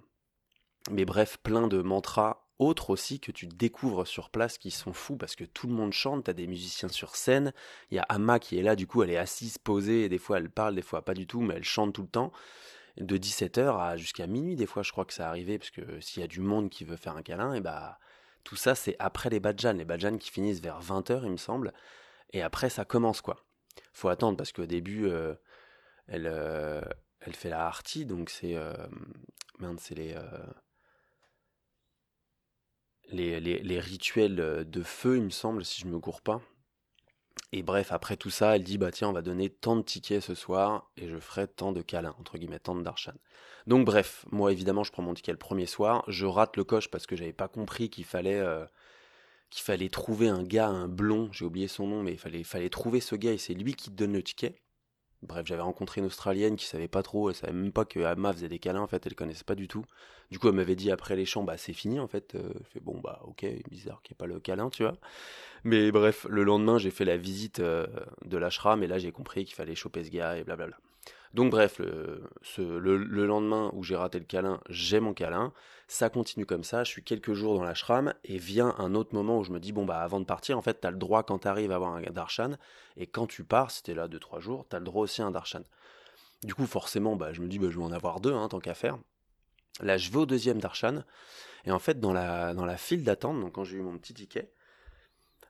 Mais 0.91 1.05
bref 1.05 1.37
plein 1.41 1.67
de 1.67 1.81
mantras 1.81 2.32
autres 2.63 2.89
aussi 2.89 3.19
que 3.19 3.31
tu 3.31 3.47
découvres 3.47 4.07
sur 4.07 4.29
place 4.29 4.57
qui 4.57 4.71
sont 4.71 4.93
fous 4.93 5.17
parce 5.17 5.35
que 5.35 5.43
tout 5.43 5.67
le 5.67 5.73
monde 5.73 5.93
chante, 5.93 6.25
t'as 6.25 6.33
des 6.33 6.47
musiciens 6.47 6.89
sur 6.89 7.15
scène, 7.15 7.53
il 7.91 7.95
y 7.95 7.99
a 7.99 8.05
Amma 8.09 8.39
qui 8.39 8.57
est 8.57 8.63
là, 8.63 8.75
du 8.75 8.87
coup 8.87 9.03
elle 9.03 9.11
est 9.11 9.17
assise, 9.17 9.57
posée, 9.57 10.09
des 10.09 10.17
fois 10.17 10.37
elle 10.37 10.49
parle, 10.49 10.75
des 10.75 10.81
fois 10.81 11.03
pas 11.03 11.13
du 11.13 11.27
tout, 11.27 11.41
mais 11.41 11.55
elle 11.55 11.63
chante 11.63 11.93
tout 11.93 12.03
le 12.03 12.07
temps. 12.07 12.31
De 12.97 13.17
17h 13.17 13.79
à 13.79 13.97
jusqu'à 13.97 14.27
minuit, 14.27 14.55
des 14.55 14.67
fois 14.67 14.83
je 14.83 14.91
crois 14.91 15.05
que 15.05 15.13
ça 15.13 15.27
arrivait, 15.27 15.57
parce 15.57 15.71
que 15.71 15.99
s'il 15.99 16.21
y 16.21 16.23
a 16.23 16.27
du 16.27 16.41
monde 16.41 16.69
qui 16.69 16.83
veut 16.83 16.97
faire 16.97 17.17
un 17.17 17.23
câlin, 17.23 17.53
et 17.53 17.61
bah 17.61 17.99
tout 18.43 18.55
ça 18.55 18.75
c'est 18.75 18.95
après 18.99 19.29
les 19.29 19.39
badjans, 19.39 19.73
les 19.73 19.85
badjans 19.85 20.17
qui 20.17 20.29
finissent 20.31 20.61
vers 20.61 20.81
20h 20.81 21.21
il 21.23 21.31
me 21.31 21.37
semble, 21.37 21.73
et 22.33 22.41
après 22.41 22.69
ça 22.69 22.85
commence 22.85 23.21
quoi. 23.21 23.37
Faut 23.93 24.09
attendre 24.09 24.37
parce 24.37 24.51
qu'au 24.51 24.65
début 24.65 25.07
euh, 25.07 25.33
elle, 26.07 26.27
euh, 26.27 26.81
elle 27.21 27.35
fait 27.35 27.49
la 27.49 27.65
harti, 27.65 28.05
donc 28.05 28.29
c'est... 28.29 28.55
Euh, 28.55 28.73
merde, 29.59 29.79
c'est 29.79 29.95
les 29.95 30.15
les, 33.13 33.79
rituels 33.79 34.39
euh, 34.39 34.63
de 34.63 34.83
feu, 34.83 35.17
il 35.17 35.23
me 35.23 35.29
semble, 35.29 35.63
si 35.63 35.81
je 35.81 35.87
me 35.87 35.99
cours 35.99 36.21
pas. 36.21 36.41
Et 37.51 37.63
bref, 37.63 37.91
après 37.91 38.17
tout 38.17 38.29
ça, 38.29 38.55
elle 38.55 38.63
dit 38.63 38.77
bah 38.77 38.91
tiens, 38.91 39.09
on 39.09 39.13
va 39.13 39.21
donner 39.21 39.49
tant 39.49 39.75
de 39.75 39.81
tickets 39.81 40.21
ce 40.21 40.35
soir 40.35 40.91
et 40.97 41.07
je 41.07 41.17
ferai 41.17 41.47
tant 41.47 41.71
de 41.71 41.81
câlins, 41.81 42.15
entre 42.19 42.37
guillemets, 42.37 42.59
tant 42.59 42.75
de 42.75 42.81
darshan. 42.81 43.13
Donc 43.67 43.85
bref, 43.85 44.25
moi 44.31 44.51
évidemment, 44.51 44.83
je 44.83 44.91
prends 44.91 45.03
mon 45.03 45.13
ticket 45.13 45.31
le 45.31 45.37
premier 45.37 45.67
soir, 45.67 46.03
je 46.07 46.25
rate 46.25 46.57
le 46.57 46.63
coche 46.63 46.89
parce 46.89 47.05
que 47.05 47.15
j'avais 47.15 47.33
pas 47.33 47.47
compris 47.47 47.89
qu'il 47.89 48.05
fallait 48.05 48.39
euh, 48.39 48.65
qu'il 49.51 49.63
fallait 49.63 49.89
trouver 49.89 50.29
un 50.29 50.43
gars, 50.43 50.67
un 50.67 50.87
blond, 50.87 51.29
j'ai 51.31 51.45
oublié 51.45 51.67
son 51.67 51.87
nom, 51.87 52.01
mais 52.01 52.13
il 52.13 52.17
fallait, 52.17 52.43
fallait 52.43 52.69
trouver 52.69 52.99
ce 52.99 53.15
gars 53.15 53.33
et 53.33 53.37
c'est 53.37 53.53
lui 53.53 53.75
qui 53.75 53.91
te 53.91 53.95
donne 53.95 54.13
le 54.13 54.23
ticket. 54.23 54.55
Bref, 55.23 55.45
j'avais 55.45 55.61
rencontré 55.61 56.01
une 56.01 56.07
Australienne 56.07 56.55
qui 56.55 56.65
savait 56.65 56.87
pas 56.87 57.01
trop, 57.03 57.29
elle 57.29 57.35
savait 57.35 57.53
même 57.53 57.71
pas 57.71 57.85
que 57.85 57.99
Amma 58.01 58.33
faisait 58.33 58.49
des 58.49 58.59
câlins, 58.59 58.81
en 58.81 58.87
fait, 58.87 59.05
elle 59.07 59.15
connaissait 59.15 59.43
pas 59.43 59.55
du 59.55 59.67
tout. 59.67 59.85
Du 60.31 60.39
coup, 60.39 60.49
elle 60.49 60.55
m'avait 60.55 60.75
dit 60.75 60.91
après 60.91 61.15
les 61.15 61.25
chants, 61.25 61.43
bah 61.43 61.57
c'est 61.57 61.73
fini, 61.73 61.99
en 61.99 62.07
fait. 62.07 62.35
Euh, 62.35 62.53
fait 62.65 62.79
bon, 62.81 62.99
bah 62.99 63.21
ok, 63.25 63.45
bizarre 63.69 64.01
qu'il 64.01 64.13
n'y 64.13 64.17
ait 64.17 64.21
pas 64.27 64.33
le 64.33 64.39
câlin, 64.39 64.69
tu 64.69 64.83
vois. 64.83 64.97
Mais 65.63 65.91
bref, 65.91 66.25
le 66.29 66.43
lendemain, 66.43 66.77
j'ai 66.77 66.91
fait 66.91 67.05
la 67.05 67.17
visite 67.17 67.59
euh, 67.59 67.87
de 68.25 68.37
l'ashram, 68.37 68.83
et 68.83 68.87
là, 68.87 68.99
j'ai 68.99 69.11
compris 69.11 69.45
qu'il 69.45 69.55
fallait 69.55 69.75
choper 69.75 70.03
ce 70.03 70.09
gars, 70.09 70.37
et 70.37 70.43
blablabla. 70.43 70.77
Donc 71.33 71.49
bref, 71.49 71.79
le, 71.79 73.25
lendemain 73.25 73.71
où 73.73 73.83
j'ai 73.83 73.95
raté 73.95 74.19
le 74.19 74.25
câlin, 74.25 74.61
j'ai 74.69 74.99
mon 74.99 75.13
câlin. 75.13 75.51
Ça 75.87 76.09
continue 76.09 76.45
comme 76.45 76.63
ça, 76.63 76.83
je 76.83 76.91
suis 76.91 77.03
quelques 77.03 77.33
jours 77.33 77.55
dans 77.55 77.63
l'ashram 77.63 78.13
et 78.23 78.37
vient 78.37 78.75
un 78.77 78.93
autre 78.93 79.15
moment 79.15 79.39
où 79.39 79.43
je 79.43 79.51
me 79.51 79.59
dis, 79.59 79.71
bon 79.71 79.85
bah 79.85 79.99
avant 79.99 80.19
de 80.19 80.25
partir, 80.25 80.57
en 80.57 80.61
fait, 80.61 80.75
t'as 80.75 80.91
le 80.91 80.97
droit 80.97 81.23
quand 81.23 81.39
t'arrives 81.39 81.71
à 81.71 81.75
avoir 81.75 81.95
un 81.95 82.01
darshan, 82.01 82.53
et 82.97 83.07
quand 83.07 83.27
tu 83.27 83.43
pars, 83.43 83.71
c'était 83.71 83.95
là 83.95 84.07
2-3 84.07 84.39
jours, 84.39 84.65
t'as 84.69 84.79
le 84.79 84.85
droit 84.85 85.03
aussi 85.03 85.21
à 85.21 85.25
un 85.25 85.31
darshan. 85.31 85.63
Du 86.43 86.53
coup, 86.53 86.65
forcément, 86.65 87.15
bah, 87.15 87.33
je 87.33 87.41
me 87.41 87.47
dis, 87.47 87.59
bah, 87.59 87.67
je 87.69 87.77
vais 87.77 87.83
en 87.83 87.91
avoir 87.91 88.19
deux, 88.19 88.33
hein, 88.33 88.47
tant 88.47 88.59
qu'à 88.59 88.73
faire. 88.75 88.97
Là, 89.81 89.97
je 89.97 90.11
vais 90.11 90.17
au 90.17 90.25
deuxième 90.25 90.59
darshan, 90.59 91.03
et 91.65 91.71
en 91.71 91.79
fait, 91.79 91.99
dans 91.99 92.13
la, 92.13 92.53
dans 92.53 92.65
la 92.65 92.77
file 92.77 93.03
d'attente, 93.03 93.39
donc 93.39 93.53
quand 93.53 93.63
j'ai 93.63 93.77
eu 93.77 93.81
mon 93.81 93.97
petit 93.97 94.13
ticket, 94.13 94.51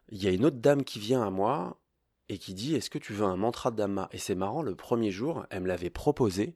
il 0.09 0.23
y 0.23 0.27
a 0.27 0.31
une 0.31 0.45
autre 0.45 0.57
dame 0.57 0.83
qui 0.83 0.99
vient 0.99 1.23
à 1.23 1.29
moi, 1.29 1.77
et 2.29 2.37
qui 2.37 2.53
dit 2.53 2.75
Est-ce 2.75 2.89
que 2.89 2.97
tu 2.97 3.13
veux 3.13 3.25
un 3.25 3.35
mantra 3.35 3.71
de 3.71 3.75
Dhamma 3.75 4.09
Et 4.11 4.17
c'est 4.17 4.35
marrant, 4.35 4.61
le 4.61 4.75
premier 4.75 5.11
jour, 5.11 5.45
elle 5.49 5.61
me 5.61 5.67
l'avait 5.67 5.89
proposé. 5.89 6.55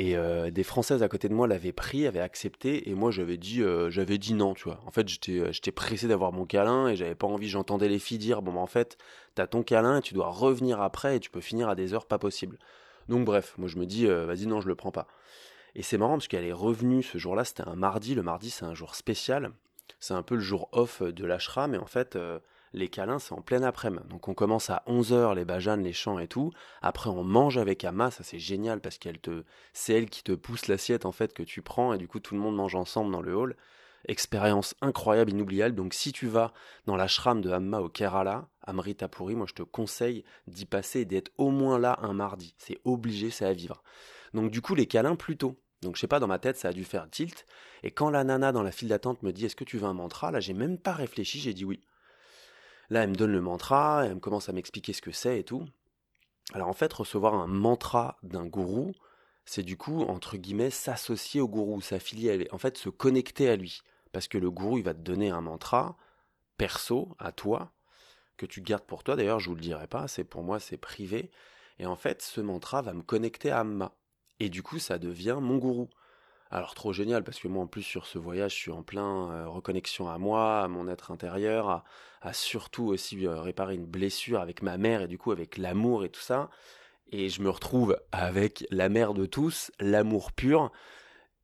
Et 0.00 0.16
euh, 0.16 0.52
des 0.52 0.62
Françaises 0.62 1.02
à 1.02 1.08
côté 1.08 1.28
de 1.28 1.34
moi 1.34 1.48
l'avaient 1.48 1.72
pris, 1.72 2.06
avaient 2.06 2.20
accepté, 2.20 2.88
et 2.88 2.94
moi 2.94 3.10
j'avais 3.10 3.36
dit, 3.36 3.62
euh, 3.62 3.90
j'avais 3.90 4.16
dit 4.16 4.34
non, 4.34 4.54
tu 4.54 4.64
vois. 4.64 4.80
En 4.86 4.92
fait, 4.92 5.08
j'étais, 5.08 5.40
euh, 5.40 5.52
j'étais 5.52 5.72
pressé 5.72 6.06
d'avoir 6.06 6.32
mon 6.32 6.46
câlin 6.46 6.88
et 6.88 6.94
j'avais 6.94 7.16
pas 7.16 7.26
envie. 7.26 7.48
J'entendais 7.48 7.88
les 7.88 7.98
filles 7.98 8.18
dire, 8.18 8.40
bon, 8.40 8.52
bah, 8.52 8.60
en 8.60 8.66
fait, 8.66 8.96
t'as 9.34 9.48
ton 9.48 9.64
câlin 9.64 10.00
tu 10.00 10.14
dois 10.14 10.28
revenir 10.28 10.80
après 10.80 11.16
et 11.16 11.20
tu 11.20 11.30
peux 11.30 11.40
finir 11.40 11.68
à 11.68 11.74
des 11.74 11.94
heures 11.94 12.06
pas 12.06 12.18
possibles. 12.18 12.58
Donc 13.08 13.24
bref, 13.24 13.54
moi 13.58 13.68
je 13.68 13.78
me 13.78 13.86
dis, 13.86 14.06
vas-y, 14.06 14.46
non, 14.46 14.60
je 14.60 14.68
le 14.68 14.74
prends 14.76 14.92
pas. 14.92 15.08
Et 15.74 15.82
c'est 15.82 15.98
marrant 15.98 16.14
parce 16.14 16.28
qu'elle 16.28 16.44
est 16.44 16.52
revenue 16.52 17.02
ce 17.02 17.18
jour-là, 17.18 17.44
c'était 17.44 17.66
un 17.66 17.74
mardi. 17.74 18.14
Le 18.14 18.22
mardi, 18.22 18.50
c'est 18.50 18.64
un 18.64 18.74
jour 18.74 18.94
spécial. 18.94 19.52
C'est 19.98 20.14
un 20.14 20.22
peu 20.22 20.34
le 20.34 20.40
jour 20.40 20.68
off 20.72 21.02
de 21.02 21.24
l'ashram, 21.24 21.72
mais 21.72 21.78
en 21.78 21.86
fait, 21.86 22.18
les 22.72 22.88
câlins, 22.88 23.18
c'est 23.18 23.32
en 23.32 23.40
pleine 23.40 23.64
après-midi. 23.64 24.04
Donc 24.08 24.28
on 24.28 24.34
commence 24.34 24.70
à 24.70 24.82
11h, 24.86 25.34
les 25.34 25.44
bajanes, 25.44 25.82
les 25.82 25.92
chants 25.92 26.18
et 26.18 26.28
tout. 26.28 26.52
Après, 26.82 27.10
on 27.10 27.24
mange 27.24 27.58
avec 27.58 27.84
Amma, 27.84 28.10
ça 28.10 28.22
c'est 28.22 28.38
génial 28.38 28.80
parce 28.80 28.98
qu'elle 28.98 29.18
te, 29.18 29.44
c'est 29.72 29.94
elle 29.94 30.10
qui 30.10 30.22
te 30.22 30.32
pousse 30.32 30.68
l'assiette 30.68 31.06
en 31.06 31.12
fait 31.12 31.32
que 31.32 31.42
tu 31.42 31.62
prends 31.62 31.92
et 31.92 31.98
du 31.98 32.08
coup 32.08 32.20
tout 32.20 32.34
le 32.34 32.40
monde 32.40 32.56
mange 32.56 32.74
ensemble 32.74 33.12
dans 33.12 33.22
le 33.22 33.34
hall. 33.34 33.56
Expérience 34.06 34.74
incroyable, 34.80 35.32
inoubliable. 35.32 35.74
Donc 35.74 35.92
si 35.92 36.12
tu 36.12 36.28
vas 36.28 36.52
dans 36.86 36.96
l'ashram 36.96 37.40
de 37.40 37.50
Amma 37.50 37.80
au 37.80 37.88
Kerala, 37.88 38.48
Amritapuri, 38.62 39.34
moi 39.34 39.46
je 39.48 39.54
te 39.54 39.62
conseille 39.62 40.24
d'y 40.46 40.66
passer 40.66 41.00
et 41.00 41.04
d'être 41.04 41.32
au 41.36 41.50
moins 41.50 41.78
là 41.78 41.98
un 42.02 42.12
mardi. 42.12 42.54
C'est 42.58 42.78
obligé, 42.84 43.30
c'est 43.30 43.44
à 43.44 43.52
vivre. 43.52 43.82
Donc 44.34 44.50
du 44.50 44.60
coup 44.60 44.74
les 44.74 44.86
câlins 44.86 45.16
plus 45.16 45.36
tôt. 45.36 45.58
Donc 45.82 45.96
je 45.96 46.00
sais 46.00 46.08
pas, 46.08 46.20
dans 46.20 46.26
ma 46.26 46.38
tête, 46.38 46.56
ça 46.56 46.68
a 46.68 46.72
dû 46.72 46.84
faire 46.84 47.08
tilt. 47.08 47.46
Et 47.82 47.90
quand 47.90 48.10
la 48.10 48.24
nana 48.24 48.52
dans 48.52 48.62
la 48.62 48.72
file 48.72 48.88
d'attente 48.88 49.22
me 49.22 49.32
dit 49.32 49.46
est-ce 49.46 49.56
que 49.56 49.64
tu 49.64 49.78
veux 49.78 49.86
un 49.86 49.94
mantra, 49.94 50.30
là 50.30 50.40
j'ai 50.40 50.54
même 50.54 50.78
pas 50.78 50.92
réfléchi, 50.92 51.38
j'ai 51.38 51.54
dit 51.54 51.64
oui. 51.64 51.80
Là, 52.90 53.02
elle 53.02 53.10
me 53.10 53.14
donne 53.14 53.32
le 53.32 53.40
mantra, 53.40 54.06
elle 54.06 54.18
commence 54.20 54.48
à 54.48 54.52
m'expliquer 54.52 54.92
ce 54.92 55.02
que 55.02 55.12
c'est 55.12 55.40
et 55.40 55.44
tout. 55.44 55.66
Alors 56.54 56.68
en 56.68 56.72
fait, 56.72 56.92
recevoir 56.92 57.34
un 57.34 57.46
mantra 57.46 58.18
d'un 58.22 58.46
gourou, 58.46 58.92
c'est 59.44 59.62
du 59.62 59.76
coup, 59.76 60.02
entre 60.02 60.36
guillemets, 60.36 60.70
s'associer 60.70 61.40
au 61.40 61.48
gourou, 61.48 61.80
s'affilier 61.80 62.48
en 62.50 62.58
fait, 62.58 62.78
se 62.78 62.88
connecter 62.88 63.48
à 63.48 63.56
lui. 63.56 63.82
Parce 64.12 64.28
que 64.28 64.38
le 64.38 64.50
gourou, 64.50 64.78
il 64.78 64.84
va 64.84 64.94
te 64.94 65.00
donner 65.00 65.30
un 65.30 65.42
mantra 65.42 65.96
perso, 66.56 67.14
à 67.18 67.32
toi, 67.32 67.72
que 68.36 68.46
tu 68.46 68.62
gardes 68.62 68.84
pour 68.84 69.04
toi. 69.04 69.16
D'ailleurs, 69.16 69.40
je 69.40 69.48
vous 69.48 69.54
le 69.54 69.60
dirai 69.60 69.86
pas, 69.86 70.08
c'est 70.08 70.24
pour 70.24 70.42
moi, 70.42 70.60
c'est 70.60 70.76
privé. 70.76 71.30
Et 71.78 71.86
en 71.86 71.96
fait, 71.96 72.22
ce 72.22 72.40
mantra 72.40 72.82
va 72.82 72.92
me 72.92 73.02
connecter 73.02 73.50
à 73.50 73.60
Amma. 73.60 73.94
Et 74.40 74.48
du 74.48 74.62
coup, 74.62 74.78
ça 74.78 74.98
devient 74.98 75.38
mon 75.40 75.58
gourou. 75.58 75.88
Alors 76.50 76.74
trop 76.74 76.92
génial 76.92 77.24
parce 77.24 77.38
que 77.38 77.48
moi 77.48 77.62
en 77.62 77.66
plus 77.66 77.82
sur 77.82 78.06
ce 78.06 78.18
voyage 78.18 78.52
je 78.52 78.56
suis 78.56 78.70
en 78.70 78.82
plein 78.82 79.30
euh, 79.30 79.48
reconnexion 79.48 80.08
à 80.08 80.16
moi, 80.16 80.62
à 80.62 80.68
mon 80.68 80.88
être 80.88 81.10
intérieur, 81.10 81.84
à, 82.22 82.32
surtout 82.32 82.86
aussi 82.86 83.26
euh, 83.26 83.40
réparer 83.40 83.74
une 83.74 83.84
blessure 83.84 84.40
avec 84.40 84.62
ma 84.62 84.78
mère 84.78 85.02
et 85.02 85.08
du 85.08 85.18
coup 85.18 85.30
avec 85.30 85.58
l'amour 85.58 86.04
et 86.04 86.08
tout 86.08 86.20
ça. 86.20 86.48
Et 87.10 87.28
je 87.28 87.42
me 87.42 87.50
retrouve 87.50 87.98
avec 88.12 88.66
la 88.70 88.88
mère 88.88 89.14
de 89.14 89.26
tous, 89.26 89.70
l'amour 89.78 90.32
pur. 90.32 90.72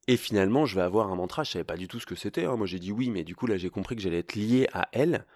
Et 0.09 0.17
finalement 0.17 0.65
je 0.65 0.75
vais 0.75 0.83
avoir 0.83 1.11
un 1.11 1.17
mantra, 1.17 1.45
je 1.45 1.53
savais 1.53 1.65
pas 1.65 1.77
du 1.77 1.87
tout 1.87 2.01
ce 2.01 2.07
que 2.07 2.15
c'était. 2.15 2.47
Hein. 2.47 2.57
Moi 2.57 2.67
j'ai 2.67 2.79
dit 2.79 2.93
oui 2.93 3.11
mais 3.11 3.25
du 3.25 3.37
coup 3.37 3.47
là 3.47 3.59
j'ai 3.59 3.71
compris 3.71 3.97
que 3.97 4.03
j'allais 4.03 4.21
être 4.21 4.35
lié 4.35 4.69
à 4.73 4.89
elle. 4.93 5.27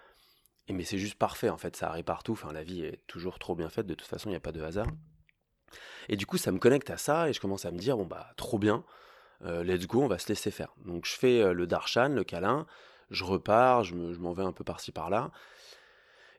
Et 0.67 0.73
mais 0.73 0.83
c'est 0.83 0.99
juste 0.99 1.15
parfait 1.15 1.49
en 1.49 1.57
fait, 1.57 1.75
ça 1.75 1.89
arrive 1.89 2.05
partout. 2.05 2.31
Enfin 2.31 2.51
la 2.53 2.63
vie 2.63 2.81
est 2.85 3.05
toujours 3.05 3.37
trop 3.37 3.53
bien 3.53 3.69
faite, 3.69 3.85
de 3.85 3.93
toute 3.93 4.07
façon 4.07 4.29
il 4.29 4.33
n'y 4.33 4.37
a 4.37 4.39
pas 4.39 4.51
de 4.51 4.63
hasard. 4.63 4.87
Et 6.07 6.15
du 6.15 6.25
coup 6.25 6.37
ça 6.37 6.51
me 6.51 6.57
connecte 6.57 6.89
à 6.89 6.97
ça 6.97 7.29
et 7.29 7.33
je 7.33 7.39
commence 7.39 7.65
à 7.65 7.71
me 7.71 7.77
dire 7.77 7.97
bon 7.97 8.05
bah 8.05 8.31
trop 8.35 8.57
bien 8.57 8.83
euh, 9.43 9.63
let's 9.63 9.87
go, 9.87 10.03
on 10.03 10.07
va 10.07 10.19
se 10.19 10.27
laisser 10.27 10.51
faire. 10.51 10.73
Donc 10.85 11.05
je 11.05 11.13
fais 11.13 11.41
euh, 11.41 11.53
le 11.53 11.67
darshan, 11.67 12.09
le 12.09 12.23
câlin, 12.23 12.65
je 13.09 13.23
repars, 13.23 13.83
je 13.83 13.95
m'en 13.95 14.33
vais 14.33 14.43
un 14.43 14.51
peu 14.51 14.63
par-ci 14.63 14.91
par-là. 14.91 15.31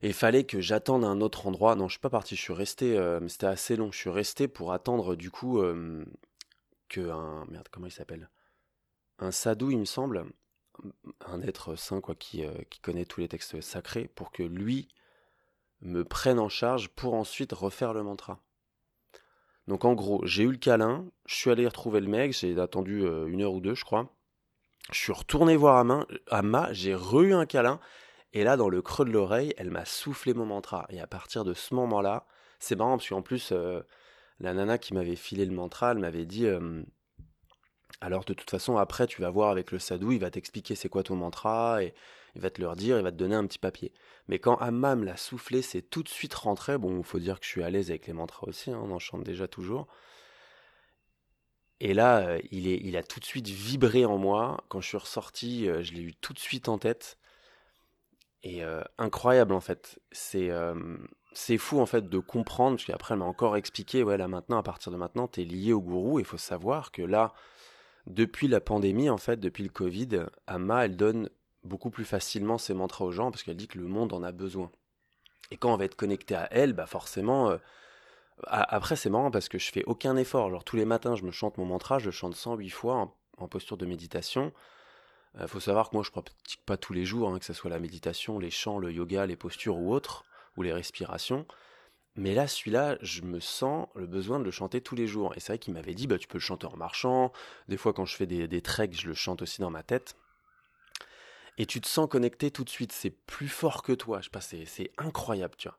Et 0.03 0.09
il 0.09 0.15
fallait 0.15 0.45
que 0.45 0.61
j'attende 0.61 1.05
un 1.05 1.21
autre 1.21 1.47
endroit. 1.47 1.75
Non, 1.77 1.89
je 1.89 1.93
suis 1.93 2.01
pas 2.01 2.11
parti, 2.11 2.37
je 2.37 2.41
suis 2.41 2.53
resté, 2.53 2.97
euh, 2.97 3.21
mais 3.21 3.29
c'était 3.29 3.47
assez 3.47 3.77
long. 3.77 3.93
Je 3.93 3.99
suis 3.99 4.11
resté 4.11 4.49
pour 4.49 4.73
attendre 4.73 5.15
du 5.15 5.31
coup 5.31 5.63
que 6.89 7.11
un 7.11 7.45
merde, 7.51 7.69
comment 7.71 7.87
il 7.87 7.93
s'appelle? 7.93 8.31
Un 9.19 9.31
sadou, 9.31 9.71
il 9.71 9.79
me 9.79 9.85
semble, 9.85 10.25
un 11.27 11.43
être 11.43 11.77
saint 11.77 12.01
quoi, 12.01 12.15
qui, 12.15 12.45
qui 12.71 12.81
connaît 12.81 13.05
tous 13.05 13.21
les 13.21 13.29
textes 13.29 13.61
sacrés, 13.61 14.09
pour 14.15 14.33
que 14.33 14.43
lui 14.43 14.89
me 15.83 16.05
prenne 16.05 16.39
en 16.39 16.49
charge 16.49 16.89
pour 16.89 17.15
ensuite 17.15 17.53
refaire 17.53 17.93
le 17.93 18.03
mantra. 18.03 18.41
Donc 19.67 19.85
en 19.85 19.95
gros, 19.95 20.25
j'ai 20.25 20.43
eu 20.43 20.51
le 20.51 20.57
câlin, 20.57 21.07
je 21.27 21.35
suis 21.35 21.51
allé 21.51 21.67
retrouver 21.67 22.01
le 22.01 22.09
mec, 22.09 22.33
j'ai 22.33 22.59
attendu 22.59 23.05
euh, 23.05 23.27
une 23.27 23.43
heure 23.43 23.53
ou 23.53 23.61
deux, 23.61 23.75
je 23.75 23.85
crois. 23.85 24.13
Je 24.93 24.99
suis 24.99 25.13
retourné 25.13 25.57
voir 25.57 25.85
Amma, 26.31 26.73
j'ai 26.73 26.95
re-eu 26.95 27.33
un 27.35 27.47
câlin, 27.47 27.79
et 28.33 28.43
là, 28.45 28.57
dans 28.57 28.69
le 28.69 28.83
creux 28.83 29.05
de 29.05 29.11
l'oreille, 29.11 29.55
elle 29.57 29.71
m'a 29.71 29.85
soufflé 29.85 30.35
mon 30.35 30.47
mantra. 30.47 30.87
Et 30.89 31.01
à 31.01 31.07
partir 31.07 31.45
de 31.45 31.55
ce 31.55 31.75
moment-là, 31.75 32.27
c'est 32.59 32.77
marrant 32.77 32.97
parce 32.97 33.09
qu'en 33.09 33.23
plus, 33.23 33.51
euh, 33.53 33.81
la 34.41 34.55
nana 34.55 34.79
qui 34.79 34.95
m'avait 34.95 35.17
filé 35.17 35.45
le 35.45 35.55
mantra, 35.55 35.93
elle 35.93 35.99
m'avait 35.99 36.27
dit 36.27 36.47
alors 38.01 38.25
de 38.25 38.33
toute 38.33 38.51
façon 38.51 38.77
après 38.77 39.07
tu 39.07 39.21
vas 39.21 39.31
voir 39.31 39.51
avec 39.51 39.73
le 39.73 39.79
sadhu, 39.79 40.15
il 40.15 40.21
va 40.21 40.31
t'expliquer 40.31 40.75
c'est 40.75 40.89
quoi 40.89 41.03
ton 41.03 41.17
mantra 41.17 41.83
et 41.83 41.95
il 42.35 42.41
va 42.41 42.51
te 42.51 42.61
le 42.61 42.75
dire, 42.77 42.97
il 42.99 43.03
va 43.03 43.13
te 43.13 43.17
donner 43.17 43.35
un 43.35 43.47
petit 43.47 43.59
papier. 43.59 43.93
Mais 44.29 44.39
quand 44.39 44.57
Hammam 44.57 45.05
l'a 45.05 45.17
soufflé, 45.17 45.63
c'est 45.63 45.83
tout 45.83 46.03
de 46.03 46.09
suite 46.09 46.35
rentré. 46.35 46.79
Bon, 46.79 47.03
faut 47.03 47.19
dire 47.19 47.41
que 47.41 47.47
je 47.47 47.51
suis 47.51 47.63
à 47.63 47.71
l'aise 47.71 47.91
avec 47.91 48.07
les 48.07 48.13
mantras 48.13 48.47
aussi, 48.47 48.71
hein, 48.71 48.81
on 48.83 48.91
en 48.93 48.99
chante 48.99 49.25
déjà 49.25 49.49
toujours. 49.49 49.89
Et 51.81 51.95
là, 51.95 52.19
euh, 52.29 52.41
il, 52.51 52.69
est, 52.69 52.79
il 52.83 52.97
a 52.97 53.03
tout 53.03 53.21
de 53.21 53.25
suite 53.25 53.49
vibré 53.49 54.05
en 54.05 54.19
moi. 54.19 54.63
Quand 54.69 54.81
je 54.81 54.89
suis 54.89 54.99
ressorti, 54.99 55.69
euh, 55.69 55.83
je 55.83 55.95
l'ai 55.95 56.03
eu 56.03 56.15
tout 56.15 56.35
de 56.35 56.39
suite 56.39 56.69
en 56.69 56.79
tête. 56.79 57.19
Et 58.43 58.63
euh, 58.65 58.83
incroyable 58.99 59.55
en 59.55 59.61
fait. 59.61 59.99
C'est 60.13 61.59
fou 61.59 61.81
en 61.81 61.87
fait 61.87 62.09
de 62.09 62.19
comprendre, 62.19 62.77
parce 62.77 62.87
qu'après 62.87 63.15
elle 63.15 63.21
m'a 63.21 63.27
encore 63.27 63.57
expliqué, 63.57 64.03
ouais 64.03 64.17
là 64.17 64.29
maintenant, 64.29 64.59
à 64.59 64.63
partir 64.63 64.93
de 64.93 64.97
maintenant, 64.97 65.29
tu 65.29 65.43
es 65.43 65.45
lié 65.45 65.73
au 65.73 65.81
gourou. 65.81 66.19
Il 66.19 66.25
faut 66.25 66.39
savoir 66.39 66.93
que 66.93 67.03
là, 67.03 67.33
depuis 68.07 68.49
la 68.49 68.61
pandémie, 68.61 69.11
en 69.11 69.19
fait, 69.19 69.39
depuis 69.39 69.63
le 69.63 69.71
Covid, 69.71 70.27
Amma, 70.47 70.85
elle 70.87 70.97
donne 70.97 71.31
beaucoup 71.65 71.91
plus 71.91 72.05
facilement 72.05 72.59
ses 72.59 72.75
mantras 72.75 73.05
aux 73.05 73.13
gens 73.13 73.31
parce 73.31 73.43
qu'elle 73.43 73.57
dit 73.57 73.69
que 73.69 73.79
le 73.79 73.87
monde 73.87 74.13
en 74.13 74.23
a 74.23 74.33
besoin. 74.33 74.71
Et 75.51 75.57
quand 75.57 75.73
on 75.73 75.77
va 75.77 75.85
être 75.85 75.97
connecté 75.97 76.35
à 76.35 76.49
elle, 76.53 76.73
bah 76.73 76.87
forcément, 76.87 77.59
après, 78.47 78.97
c'est 78.97 79.11
marrant 79.11 79.31
parce 79.31 79.49
que 79.49 79.59
je 79.59 79.71
fais 79.71 79.85
aucun 79.85 80.17
effort. 80.17 80.51
Genre, 80.51 80.65
tous 80.65 80.77
les 80.77 80.85
matins, 80.85 81.17
je 81.17 81.25
me 81.25 81.31
chante 81.31 81.59
mon 81.59 81.65
mantra, 81.65 81.99
je 81.99 82.07
le 82.07 82.11
chante 82.11 82.35
108 82.35 82.71
fois 82.71 83.13
en, 83.39 83.49
posture 83.49 83.77
de 83.77 83.87
méditation. 83.87 84.53
Il 85.35 85.43
euh, 85.43 85.47
faut 85.47 85.61
savoir 85.61 85.91
que 85.91 85.97
moi, 85.97 86.03
je 86.03 86.11
ne 86.11 86.13
pratique 86.13 86.65
pas 86.67 86.77
tous 86.77 86.93
les 86.93 87.05
jours, 87.05 87.29
hein, 87.29 87.39
que 87.39 87.45
ce 87.45 87.53
soit 87.53 87.71
la 87.71 87.79
méditation, 87.79 88.39
les 88.39 88.51
chants, 88.51 88.79
le 88.79 88.93
yoga, 88.93 89.27
les 89.27 89.37
postures 89.37 89.77
ou 89.79 89.93
autres, 89.93 90.25
ou 90.57 90.63
les 90.63 90.73
respirations. 90.73 91.47
Mais 92.17 92.35
là, 92.35 92.49
celui-là, 92.49 92.99
je 93.01 93.23
me 93.23 93.41
sens 93.41 93.89
le 93.95 94.07
besoin 94.07 94.39
de 94.39 94.45
le 94.45 94.51
chanter 94.51 94.81
tous 94.81 94.95
les 94.95 95.07
jours. 95.07 95.33
Et 95.37 95.41
c'est 95.41 95.53
vrai 95.53 95.59
qu'il 95.59 95.75
m'avait 95.75 95.95
dit, 95.95 96.07
bah, 96.07 96.19
tu 96.19 96.27
peux 96.27 96.39
le 96.39 96.43
chanter 96.43 96.67
en 96.67 96.77
marchant. 96.77 97.33
Des 97.69 97.77
fois, 97.77 97.93
quand 97.93 98.05
je 98.05 98.17
fais 98.17 98.27
des, 98.27 98.49
des 98.49 98.63
treks, 98.63 99.01
je 99.01 99.07
le 99.07 99.15
chante 99.15 99.43
aussi 99.43 99.61
dans 99.61 99.71
ma 99.71 99.83
tête. 99.83 100.17
Et 101.61 101.67
tu 101.67 101.83
te 101.83 101.87
sens 101.87 102.09
connecté 102.09 102.51
tout 102.51 102.65
de 102.65 102.71
suite. 102.71 102.91
C'est 102.91 103.11
plus 103.11 103.49
fort 103.49 103.83
que 103.83 103.93
toi. 103.93 104.21
Je 104.21 104.25
sais 104.25 104.31
pas, 104.31 104.41
c'est 104.41 104.93
incroyable, 104.97 105.57
tu 105.59 105.69
vois. 105.69 105.77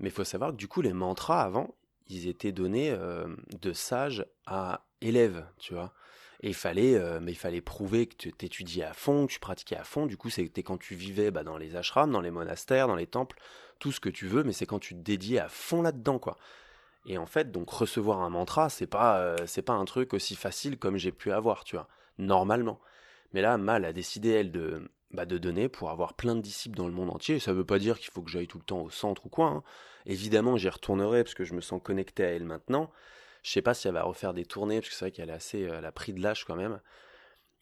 Mais 0.00 0.08
il 0.08 0.12
faut 0.12 0.24
savoir 0.24 0.50
que 0.50 0.56
du 0.56 0.66
coup, 0.66 0.82
les 0.82 0.92
mantras 0.92 1.42
avant, 1.42 1.76
ils 2.08 2.26
étaient 2.26 2.50
donnés 2.50 2.90
euh, 2.90 3.28
de 3.60 3.72
sage 3.72 4.26
à 4.46 4.84
élève, 5.00 5.46
tu 5.58 5.74
vois. 5.74 5.92
Et 6.40 6.48
il 6.48 6.54
fallait, 6.54 6.96
euh, 6.96 7.20
mais 7.22 7.30
il 7.30 7.36
fallait 7.36 7.60
prouver 7.60 8.08
que 8.08 8.16
tu 8.16 8.30
étudiais 8.44 8.82
à 8.82 8.94
fond, 8.94 9.28
que 9.28 9.32
tu 9.34 9.38
pratiquais 9.38 9.76
à 9.76 9.84
fond. 9.84 10.06
Du 10.06 10.16
coup, 10.16 10.28
c'était 10.28 10.64
quand 10.64 10.76
tu 10.76 10.96
vivais 10.96 11.30
bah, 11.30 11.44
dans 11.44 11.56
les 11.56 11.76
ashrams, 11.76 12.10
dans 12.10 12.20
les 12.20 12.32
monastères, 12.32 12.88
dans 12.88 12.96
les 12.96 13.06
temples, 13.06 13.38
tout 13.78 13.92
ce 13.92 14.00
que 14.00 14.08
tu 14.08 14.26
veux, 14.26 14.42
mais 14.42 14.52
c'est 14.52 14.66
quand 14.66 14.80
tu 14.80 14.94
te 14.94 15.02
dédiais 15.02 15.38
à 15.38 15.48
fond 15.48 15.82
là-dedans, 15.82 16.18
quoi. 16.18 16.36
Et 17.06 17.16
en 17.16 17.26
fait, 17.26 17.52
donc 17.52 17.70
recevoir 17.70 18.22
un 18.22 18.30
mantra, 18.30 18.68
c'est 18.70 18.88
pas, 18.88 19.20
euh, 19.20 19.36
c'est 19.46 19.62
pas 19.62 19.74
un 19.74 19.84
truc 19.84 20.14
aussi 20.14 20.34
facile 20.34 20.80
comme 20.80 20.96
j'ai 20.96 21.12
pu 21.12 21.30
avoir, 21.30 21.62
tu 21.62 21.76
vois, 21.76 21.86
normalement. 22.18 22.80
Mais 23.32 23.40
là, 23.40 23.56
Mal 23.56 23.84
a 23.84 23.92
décidé 23.92 24.30
elle 24.30 24.50
de, 24.50 24.90
bah, 25.12 25.26
de 25.26 25.38
donner 25.38 25.68
pour 25.68 25.90
avoir 25.90 26.14
plein 26.14 26.34
de 26.34 26.40
disciples 26.40 26.76
dans 26.76 26.86
le 26.86 26.92
monde 26.92 27.10
entier. 27.10 27.38
Ça 27.38 27.52
ne 27.52 27.56
veut 27.56 27.66
pas 27.66 27.78
dire 27.78 27.98
qu'il 27.98 28.10
faut 28.10 28.22
que 28.22 28.30
j'aille 28.30 28.46
tout 28.46 28.58
le 28.58 28.64
temps 28.64 28.80
au 28.80 28.90
centre 28.90 29.26
ou 29.26 29.28
quoi. 29.28 29.46
Hein. 29.48 29.62
Évidemment, 30.06 30.56
j'y 30.56 30.68
retournerai 30.68 31.24
parce 31.24 31.34
que 31.34 31.44
je 31.44 31.54
me 31.54 31.60
sens 31.60 31.80
connecté 31.82 32.24
à 32.24 32.28
elle 32.28 32.44
maintenant. 32.44 32.90
Je 33.42 33.50
sais 33.50 33.62
pas 33.62 33.74
si 33.74 33.88
elle 33.88 33.94
va 33.94 34.04
refaire 34.04 34.34
des 34.34 34.44
tournées 34.44 34.80
parce 34.80 34.88
que 34.88 34.94
c'est 34.94 35.04
vrai 35.04 35.12
qu'elle 35.12 35.30
est 35.30 35.34
assez, 35.34 35.60
elle 35.60 35.84
a 35.84 35.92
pris 35.92 36.12
de 36.12 36.20
l'âge 36.20 36.44
quand 36.44 36.56
même. 36.56 36.80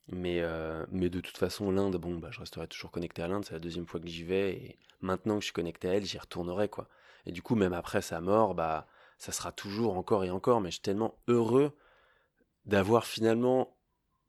Mais, 0.09 0.41
euh, 0.41 0.85
mais 0.91 1.09
de 1.09 1.21
toute 1.21 1.37
façon, 1.37 1.71
l'Inde, 1.71 1.97
bon, 1.97 2.19
bah, 2.19 2.29
je 2.31 2.41
resterai 2.41 2.67
toujours 2.67 2.91
connecté 2.91 3.23
à 3.23 3.29
l'Inde. 3.29 3.45
C'est 3.45 3.55
la 3.55 3.61
deuxième 3.61 3.87
fois 3.87 4.01
que 4.01 4.09
j'y 4.09 4.25
vais 4.25 4.53
et 4.53 4.79
maintenant 5.01 5.37
que 5.37 5.41
je 5.41 5.47
suis 5.47 5.53
connecté 5.53 5.89
à 5.89 5.95
elle, 5.95 6.05
j'y 6.05 6.19
retournerai 6.19 6.69
quoi. 6.69 6.89
Et 7.27 7.33
du 7.33 7.43
coup, 7.43 7.55
même 7.55 7.73
après 7.73 8.03
sa 8.03 8.21
mort, 8.21 8.55
bah, 8.55 8.87
ça 9.19 9.33
sera 9.33 9.53
toujours 9.53 9.97
encore 9.97 10.25
et 10.25 10.31
encore. 10.31 10.61
Mais 10.61 10.71
je 10.71 10.75
suis 10.75 10.83
tellement 10.83 11.17
heureux 11.29 11.73
d'avoir 12.67 13.07
finalement 13.07 13.77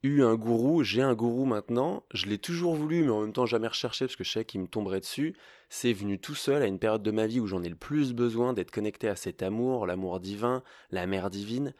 eu 0.04 0.24
un 0.24 0.36
gourou, 0.36 0.84
j'ai 0.84 1.02
un 1.02 1.14
gourou 1.14 1.46
maintenant, 1.46 2.04
je 2.12 2.26
l'ai 2.26 2.38
toujours 2.38 2.76
voulu, 2.76 3.04
mais 3.04 3.12
en 3.12 3.22
même 3.22 3.34
temps 3.34 3.46
jamais 3.46 3.68
recherché 3.68 4.06
parce 4.06 4.16
que 4.16 4.24
je 4.24 4.32
sais 4.32 4.46
qu'il 4.46 4.62
me 4.62 4.68
tomberait 4.68 5.00
dessus. 5.00 5.36
C'est 5.70 5.94
venu 5.94 6.20
tout 6.20 6.36
seul 6.36 6.64
à 6.64 6.66
une 6.66 6.80
période 6.80 7.04
de 7.04 7.12
ma 7.12 7.28
vie 7.28 7.40
où 7.40 7.48
j'en 7.48 7.64
ai 7.64 7.70
le 7.70 7.76
plus 7.76 8.14
besoin 8.14 8.54
d'être 8.54 8.72
connecté 8.72 9.08
à 9.08 9.16
cet 9.16 9.44
amour, 9.44 9.86
l'amour 9.86 10.20
divin, 10.20 10.64
la 10.90 11.06
mère 11.08 11.30
divine. 11.30 11.74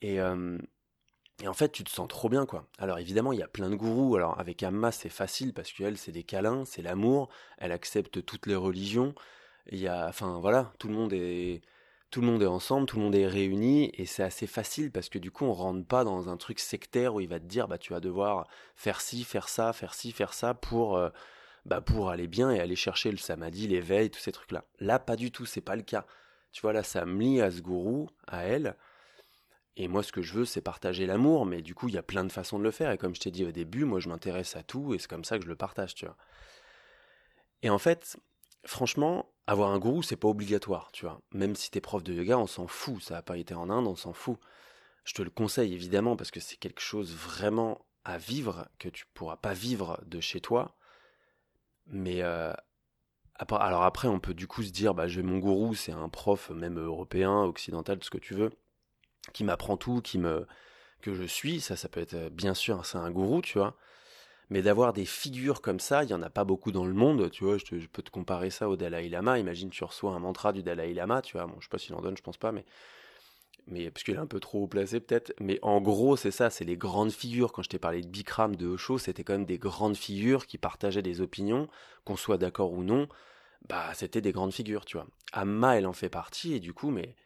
Et, 0.00 0.20
euh, 0.20 0.58
et 1.42 1.48
en 1.48 1.54
fait, 1.54 1.72
tu 1.72 1.82
te 1.84 1.90
sens 1.90 2.08
trop 2.08 2.28
bien, 2.28 2.46
quoi. 2.46 2.68
Alors 2.78 2.98
évidemment, 2.98 3.32
il 3.32 3.40
y 3.40 3.42
a 3.42 3.48
plein 3.48 3.70
de 3.70 3.74
gourous. 3.74 4.16
Alors 4.16 4.38
avec 4.38 4.62
Amma, 4.62 4.92
c'est 4.92 5.08
facile 5.08 5.52
parce 5.52 5.72
qu'elle, 5.72 5.98
c'est 5.98 6.12
des 6.12 6.22
câlins, 6.24 6.64
c'est 6.64 6.82
l'amour. 6.82 7.28
Elle 7.58 7.72
accepte 7.72 8.24
toutes 8.24 8.46
les 8.46 8.54
religions. 8.54 9.14
Il 9.70 9.78
y 9.80 9.88
a, 9.88 10.06
enfin 10.08 10.38
voilà, 10.40 10.72
tout 10.78 10.88
le 10.88 10.94
monde 10.94 11.12
est 11.12 11.62
tout 12.12 12.20
le 12.20 12.26
monde 12.26 12.42
est 12.42 12.46
ensemble, 12.46 12.86
tout 12.86 12.98
le 12.98 13.04
monde 13.04 13.14
est 13.14 13.26
réuni, 13.26 13.90
et 13.94 14.04
c'est 14.04 14.22
assez 14.22 14.46
facile 14.46 14.92
parce 14.92 15.08
que 15.08 15.18
du 15.18 15.30
coup 15.30 15.46
on 15.46 15.54
rentre 15.54 15.86
pas 15.86 16.04
dans 16.04 16.28
un 16.28 16.36
truc 16.36 16.60
sectaire 16.60 17.14
où 17.14 17.20
il 17.20 17.28
va 17.28 17.40
te 17.40 17.46
dire 17.46 17.68
bah 17.68 17.78
tu 17.78 17.94
vas 17.94 18.00
devoir 18.00 18.46
faire 18.76 19.00
ci, 19.00 19.24
faire 19.24 19.48
ça, 19.48 19.72
faire 19.72 19.94
ci, 19.94 20.12
faire 20.12 20.34
ça 20.34 20.52
pour 20.52 20.98
euh, 20.98 21.08
bah 21.64 21.80
pour 21.80 22.10
aller 22.10 22.28
bien 22.28 22.50
et 22.50 22.60
aller 22.60 22.76
chercher 22.76 23.10
le 23.10 23.16
samadhi, 23.16 23.66
l'éveil, 23.66 24.10
tous 24.10 24.20
ces 24.20 24.30
trucs 24.30 24.52
là. 24.52 24.66
Là 24.78 24.98
pas 24.98 25.16
du 25.16 25.32
tout, 25.32 25.46
c'est 25.46 25.62
pas 25.62 25.74
le 25.74 25.82
cas. 25.82 26.04
Tu 26.52 26.60
vois 26.60 26.74
là 26.74 26.82
ça 26.82 27.06
me 27.06 27.18
lie 27.18 27.40
à 27.40 27.50
ce 27.50 27.62
gourou, 27.62 28.10
à 28.26 28.44
elle. 28.44 28.76
Et 29.78 29.88
moi, 29.88 30.02
ce 30.02 30.12
que 30.12 30.20
je 30.20 30.34
veux, 30.34 30.44
c'est 30.44 30.60
partager 30.60 31.06
l'amour, 31.06 31.46
mais 31.46 31.62
du 31.62 31.74
coup, 31.74 31.88
il 31.88 31.94
y 31.94 31.98
a 31.98 32.02
plein 32.02 32.24
de 32.24 32.32
façons 32.32 32.58
de 32.58 32.64
le 32.64 32.70
faire. 32.70 32.90
Et 32.90 32.98
comme 32.98 33.14
je 33.14 33.20
t'ai 33.20 33.30
dit 33.30 33.46
au 33.46 33.52
début, 33.52 33.86
moi, 33.86 34.00
je 34.00 34.10
m'intéresse 34.10 34.54
à 34.54 34.62
tout, 34.62 34.92
et 34.92 34.98
c'est 34.98 35.08
comme 35.08 35.24
ça 35.24 35.38
que 35.38 35.44
je 35.44 35.48
le 35.48 35.56
partage, 35.56 35.94
tu 35.94 36.04
vois. 36.04 36.16
Et 37.62 37.70
en 37.70 37.78
fait, 37.78 38.18
franchement, 38.66 39.31
avoir 39.46 39.70
un 39.70 39.78
gourou, 39.78 40.02
c'est 40.02 40.16
pas 40.16 40.28
obligatoire, 40.28 40.90
tu 40.92 41.04
vois. 41.04 41.20
Même 41.32 41.56
si 41.56 41.70
t'es 41.70 41.80
prof 41.80 42.02
de 42.02 42.12
yoga, 42.12 42.38
on 42.38 42.46
s'en 42.46 42.66
fout. 42.66 43.02
Ça 43.02 43.14
n'a 43.14 43.22
pas 43.22 43.36
été 43.36 43.54
en 43.54 43.70
Inde, 43.70 43.86
on 43.86 43.96
s'en 43.96 44.12
fout. 44.12 44.38
Je 45.04 45.14
te 45.14 45.22
le 45.22 45.30
conseille 45.30 45.74
évidemment 45.74 46.16
parce 46.16 46.30
que 46.30 46.40
c'est 46.40 46.56
quelque 46.56 46.80
chose 46.80 47.14
vraiment 47.14 47.84
à 48.04 48.18
vivre 48.18 48.68
que 48.78 48.88
tu 48.88 49.04
pourras 49.14 49.36
pas 49.36 49.52
vivre 49.52 50.00
de 50.06 50.20
chez 50.20 50.40
toi. 50.40 50.76
Mais 51.86 52.22
euh, 52.22 52.52
alors 53.34 53.82
après, 53.82 54.08
on 54.08 54.20
peut 54.20 54.34
du 54.34 54.46
coup 54.46 54.62
se 54.62 54.70
dire, 54.70 54.94
bah, 54.94 55.08
j'ai 55.08 55.22
mon 55.22 55.38
gourou, 55.38 55.74
c'est 55.74 55.92
un 55.92 56.08
prof 56.08 56.50
même 56.50 56.78
européen, 56.78 57.42
occidental, 57.42 57.98
tout 57.98 58.06
ce 58.06 58.10
que 58.10 58.18
tu 58.18 58.34
veux, 58.34 58.50
qui 59.32 59.44
m'apprend 59.44 59.76
tout, 59.76 60.00
qui 60.00 60.18
me 60.18 60.46
que 61.00 61.14
je 61.14 61.24
suis. 61.24 61.60
Ça, 61.60 61.76
ça 61.76 61.88
peut 61.88 62.00
être 62.00 62.30
bien 62.30 62.54
sûr, 62.54 62.86
c'est 62.86 62.98
un 62.98 63.10
gourou, 63.10 63.42
tu 63.42 63.58
vois. 63.58 63.76
Mais 64.52 64.60
d'avoir 64.60 64.92
des 64.92 65.06
figures 65.06 65.62
comme 65.62 65.80
ça, 65.80 66.02
il 66.04 66.08
n'y 66.08 66.12
en 66.12 66.20
a 66.20 66.28
pas 66.28 66.44
beaucoup 66.44 66.72
dans 66.72 66.84
le 66.84 66.92
monde. 66.92 67.30
Tu 67.30 67.42
vois, 67.42 67.56
je, 67.56 67.86
peux 67.86 68.02
te 68.02 68.10
comparer 68.10 68.50
ça 68.50 68.68
au 68.68 68.76
Dalai 68.76 69.08
Lama. 69.08 69.38
Imagine, 69.38 69.70
tu 69.70 69.82
reçois 69.82 70.12
un 70.12 70.18
mantra 70.18 70.52
du 70.52 70.62
Dalai 70.62 70.92
Lama, 70.92 71.22
tu 71.22 71.38
vois. 71.38 71.46
Bon, 71.46 71.54
je 71.58 71.64
sais 71.64 71.70
pas 71.70 71.78
s'il 71.78 71.94
en 71.94 72.02
donne, 72.02 72.18
je 72.18 72.22
pense 72.22 72.36
pas, 72.36 72.52
mais. 72.52 72.66
Mais 73.66 73.90
parce 73.90 74.04
qu'il 74.04 74.12
est 74.12 74.18
un 74.18 74.26
peu 74.26 74.40
trop 74.40 74.64
haut 74.64 74.66
placé 74.66 75.00
peut-être. 75.00 75.32
Mais 75.40 75.58
en 75.62 75.80
gros, 75.80 76.18
c'est 76.18 76.30
ça, 76.30 76.50
c'est 76.50 76.66
les 76.66 76.76
grandes 76.76 77.12
figures. 77.12 77.50
Quand 77.50 77.62
je 77.62 77.70
t'ai 77.70 77.78
parlé 77.78 78.02
de 78.02 78.08
Bikram, 78.08 78.54
de 78.54 78.66
Osho, 78.66 78.98
c'était 78.98 79.24
quand 79.24 79.32
même 79.32 79.46
des 79.46 79.56
grandes 79.56 79.96
figures 79.96 80.46
qui 80.46 80.58
partageaient 80.58 81.00
des 81.00 81.22
opinions, 81.22 81.66
qu'on 82.04 82.16
soit 82.16 82.36
d'accord 82.36 82.72
ou 82.72 82.82
non. 82.82 83.08
Bah, 83.70 83.94
c'était 83.94 84.20
des 84.20 84.32
grandes 84.32 84.52
figures, 84.52 84.84
tu 84.84 84.98
vois. 84.98 85.06
Amma, 85.32 85.78
elle 85.78 85.86
en 85.86 85.94
fait 85.94 86.10
partie, 86.10 86.52
et 86.52 86.60
du 86.60 86.74
coup, 86.74 86.90
mais 86.90 87.16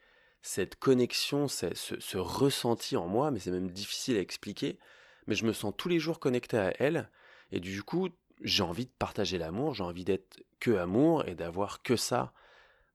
cette 0.43 0.77
connexion, 0.77 1.49
ce, 1.49 1.75
ce 1.75 2.19
ressenti 2.19 2.97
en 2.97 3.09
moi, 3.09 3.33
mais 3.33 3.41
c'est 3.41 3.51
même 3.51 3.73
difficile 3.73 4.17
à 4.17 4.21
expliquer 4.21 4.79
mais 5.27 5.35
je 5.35 5.45
me 5.45 5.53
sens 5.53 5.73
tous 5.77 5.89
les 5.89 5.99
jours 5.99 6.21
connecté 6.21 6.59
à 6.59 6.73
elle, 6.79 7.11
et 7.53 7.61
du 7.61 7.83
coup, 7.83 8.09
j'ai 8.43 8.63
envie 8.63 8.87
de 8.87 8.93
partager 8.99 9.39
l'amour, 9.39 9.75
j'ai 9.75 9.85
envie 9.85 10.05
d'être 10.05 10.43
que 10.61 10.73
amour 10.73 11.27
et 11.27 11.35
d'avoir 11.35 11.83
que 11.83 11.97
ça 11.97 12.33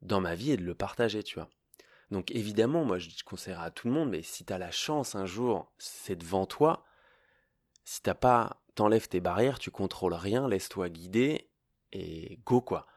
dans 0.01 0.21
ma 0.21 0.35
vie 0.35 0.51
et 0.51 0.57
de 0.57 0.63
le 0.63 0.75
partager, 0.75 1.23
tu 1.23 1.35
vois. 1.35 1.49
Donc 2.09 2.31
évidemment, 2.31 2.83
moi 2.83 2.99
je 2.99 3.09
conseille 3.23 3.55
à 3.57 3.71
tout 3.71 3.87
le 3.87 3.93
monde, 3.93 4.09
mais 4.09 4.21
si 4.21 4.43
tu 4.45 4.51
as 4.51 4.57
la 4.57 4.71
chance 4.71 5.15
un 5.15 5.25
jour, 5.25 5.71
c'est 5.77 6.15
devant 6.15 6.45
toi, 6.45 6.85
si 7.85 8.01
t'as 8.01 8.13
pas, 8.13 8.61
t'enlèves 8.75 9.07
tes 9.07 9.21
barrières, 9.21 9.59
tu 9.59 9.71
contrôles 9.71 10.13
rien, 10.13 10.47
laisse-toi 10.47 10.89
guider 10.89 11.49
et 11.93 12.39
go 12.45 12.61
quoi. 12.61 12.87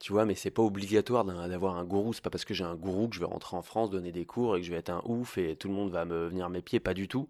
Tu 0.00 0.12
vois, 0.12 0.26
mais 0.26 0.34
c'est 0.34 0.50
pas 0.50 0.62
obligatoire 0.62 1.24
d'avoir 1.24 1.76
un 1.76 1.84
gourou. 1.84 2.12
C'est 2.12 2.22
pas 2.22 2.28
parce 2.28 2.44
que 2.44 2.52
j'ai 2.52 2.64
un 2.64 2.74
gourou 2.74 3.08
que 3.08 3.14
je 3.14 3.20
vais 3.20 3.26
rentrer 3.26 3.56
en 3.56 3.62
France, 3.62 3.90
donner 3.90 4.12
des 4.12 4.26
cours 4.26 4.56
et 4.56 4.60
que 4.60 4.66
je 4.66 4.70
vais 4.70 4.78
être 4.78 4.90
un 4.90 5.00
ouf 5.06 5.38
et 5.38 5.56
tout 5.56 5.68
le 5.68 5.74
monde 5.74 5.90
va 5.90 6.04
me 6.04 6.26
venir 6.26 6.50
mes 6.50 6.62
pieds. 6.62 6.80
Pas 6.80 6.94
du 6.94 7.08
tout. 7.08 7.28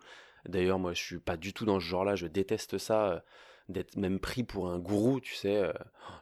D'ailleurs, 0.49 0.79
moi, 0.79 0.93
je 0.93 1.03
suis 1.03 1.19
pas 1.19 1.37
du 1.37 1.53
tout 1.53 1.65
dans 1.65 1.81
ce 1.81 1.85
genre-là. 1.85 2.17
Je 2.17 2.27
déteste 2.27 2.79
ça, 2.79 3.13
euh, 3.13 3.21
d'être 3.69 3.97
même 3.97 4.19
pris 4.19 4.45
pour 4.45 4.69
un 4.69 4.79
gourou, 4.79 5.21
tu 5.21 5.35
sais. 5.35 5.57
Euh, 5.57 5.73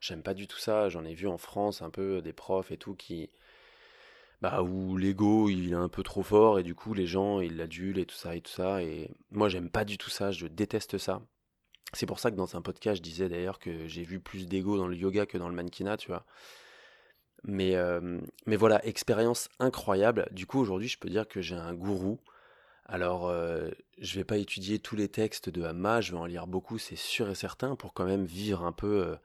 j'aime 0.00 0.22
pas 0.22 0.34
du 0.34 0.46
tout 0.46 0.58
ça. 0.58 0.88
J'en 0.88 1.04
ai 1.04 1.14
vu 1.14 1.26
en 1.28 1.38
France 1.38 1.82
un 1.82 1.90
peu 1.90 2.22
des 2.22 2.32
profs 2.32 2.70
et 2.70 2.76
tout 2.78 2.94
qui, 2.94 3.30
bah, 4.40 4.62
où 4.62 4.96
l'ego 4.96 5.48
il 5.48 5.72
est 5.72 5.74
un 5.76 5.88
peu 5.88 6.02
trop 6.02 6.22
fort 6.22 6.58
et 6.58 6.64
du 6.64 6.74
coup 6.74 6.94
les 6.94 7.06
gens 7.06 7.40
ils 7.40 7.56
l'adulent 7.56 7.98
et 7.98 8.06
tout 8.06 8.16
ça 8.16 8.36
et 8.36 8.40
tout 8.40 8.52
ça. 8.52 8.82
Et 8.82 9.10
moi, 9.30 9.48
j'aime 9.48 9.70
pas 9.70 9.84
du 9.84 9.98
tout 9.98 10.10
ça. 10.10 10.30
Je 10.30 10.46
déteste 10.46 10.98
ça. 10.98 11.22
C'est 11.94 12.06
pour 12.06 12.18
ça 12.20 12.30
que 12.30 12.36
dans 12.36 12.56
un 12.56 12.62
podcast, 12.62 12.98
je 12.98 13.02
disais 13.02 13.28
d'ailleurs 13.28 13.58
que 13.58 13.86
j'ai 13.86 14.02
vu 14.02 14.20
plus 14.20 14.46
d'ego 14.46 14.76
dans 14.78 14.88
le 14.88 14.96
yoga 14.96 15.26
que 15.26 15.38
dans 15.38 15.48
le 15.48 15.54
mannequinat, 15.54 15.96
tu 15.98 16.08
vois. 16.08 16.24
Mais, 17.44 17.74
euh, 17.76 18.20
mais 18.46 18.56
voilà, 18.56 18.84
expérience 18.86 19.48
incroyable. 19.58 20.28
Du 20.30 20.46
coup, 20.46 20.60
aujourd'hui, 20.60 20.88
je 20.88 20.98
peux 20.98 21.08
dire 21.08 21.28
que 21.28 21.40
j'ai 21.42 21.56
un 21.56 21.74
gourou 21.74 22.20
alors, 22.92 23.30
euh, 23.30 23.70
je 23.98 24.16
vais 24.16 24.24
pas 24.24 24.36
étudier 24.36 24.78
tous 24.78 24.96
les 24.96 25.08
textes 25.08 25.48
de 25.48 25.62
Hamma, 25.62 26.02
je 26.02 26.12
vais 26.12 26.18
en 26.18 26.26
lire 26.26 26.46
beaucoup, 26.46 26.76
c'est 26.76 26.94
sûr 26.94 27.30
et 27.30 27.34
certain, 27.34 27.74
pour 27.74 27.94
quand 27.94 28.04
même 28.04 28.26
vivre 28.26 28.64
un 28.64 28.72
peu, 28.72 29.06
euh, 29.06 29.16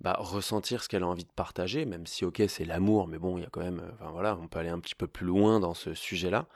bah, 0.00 0.16
ressentir 0.18 0.82
ce 0.82 0.88
qu'elle 0.88 1.02
a 1.02 1.06
envie 1.06 1.26
de 1.26 1.32
partager, 1.32 1.84
même 1.84 2.06
si 2.06 2.24
ok 2.24 2.42
c'est 2.48 2.64
l'amour, 2.64 3.06
mais 3.06 3.18
bon, 3.18 3.36
il 3.36 3.42
y 3.42 3.46
a 3.46 3.50
quand 3.50 3.60
même, 3.60 3.82
enfin 3.94 4.10
voilà, 4.12 4.38
on 4.38 4.48
peut 4.48 4.60
aller 4.60 4.70
un 4.70 4.80
petit 4.80 4.94
peu 4.94 5.06
plus 5.06 5.26
loin 5.26 5.60
dans 5.60 5.74
ce 5.74 5.92
sujet-là. 5.92 6.48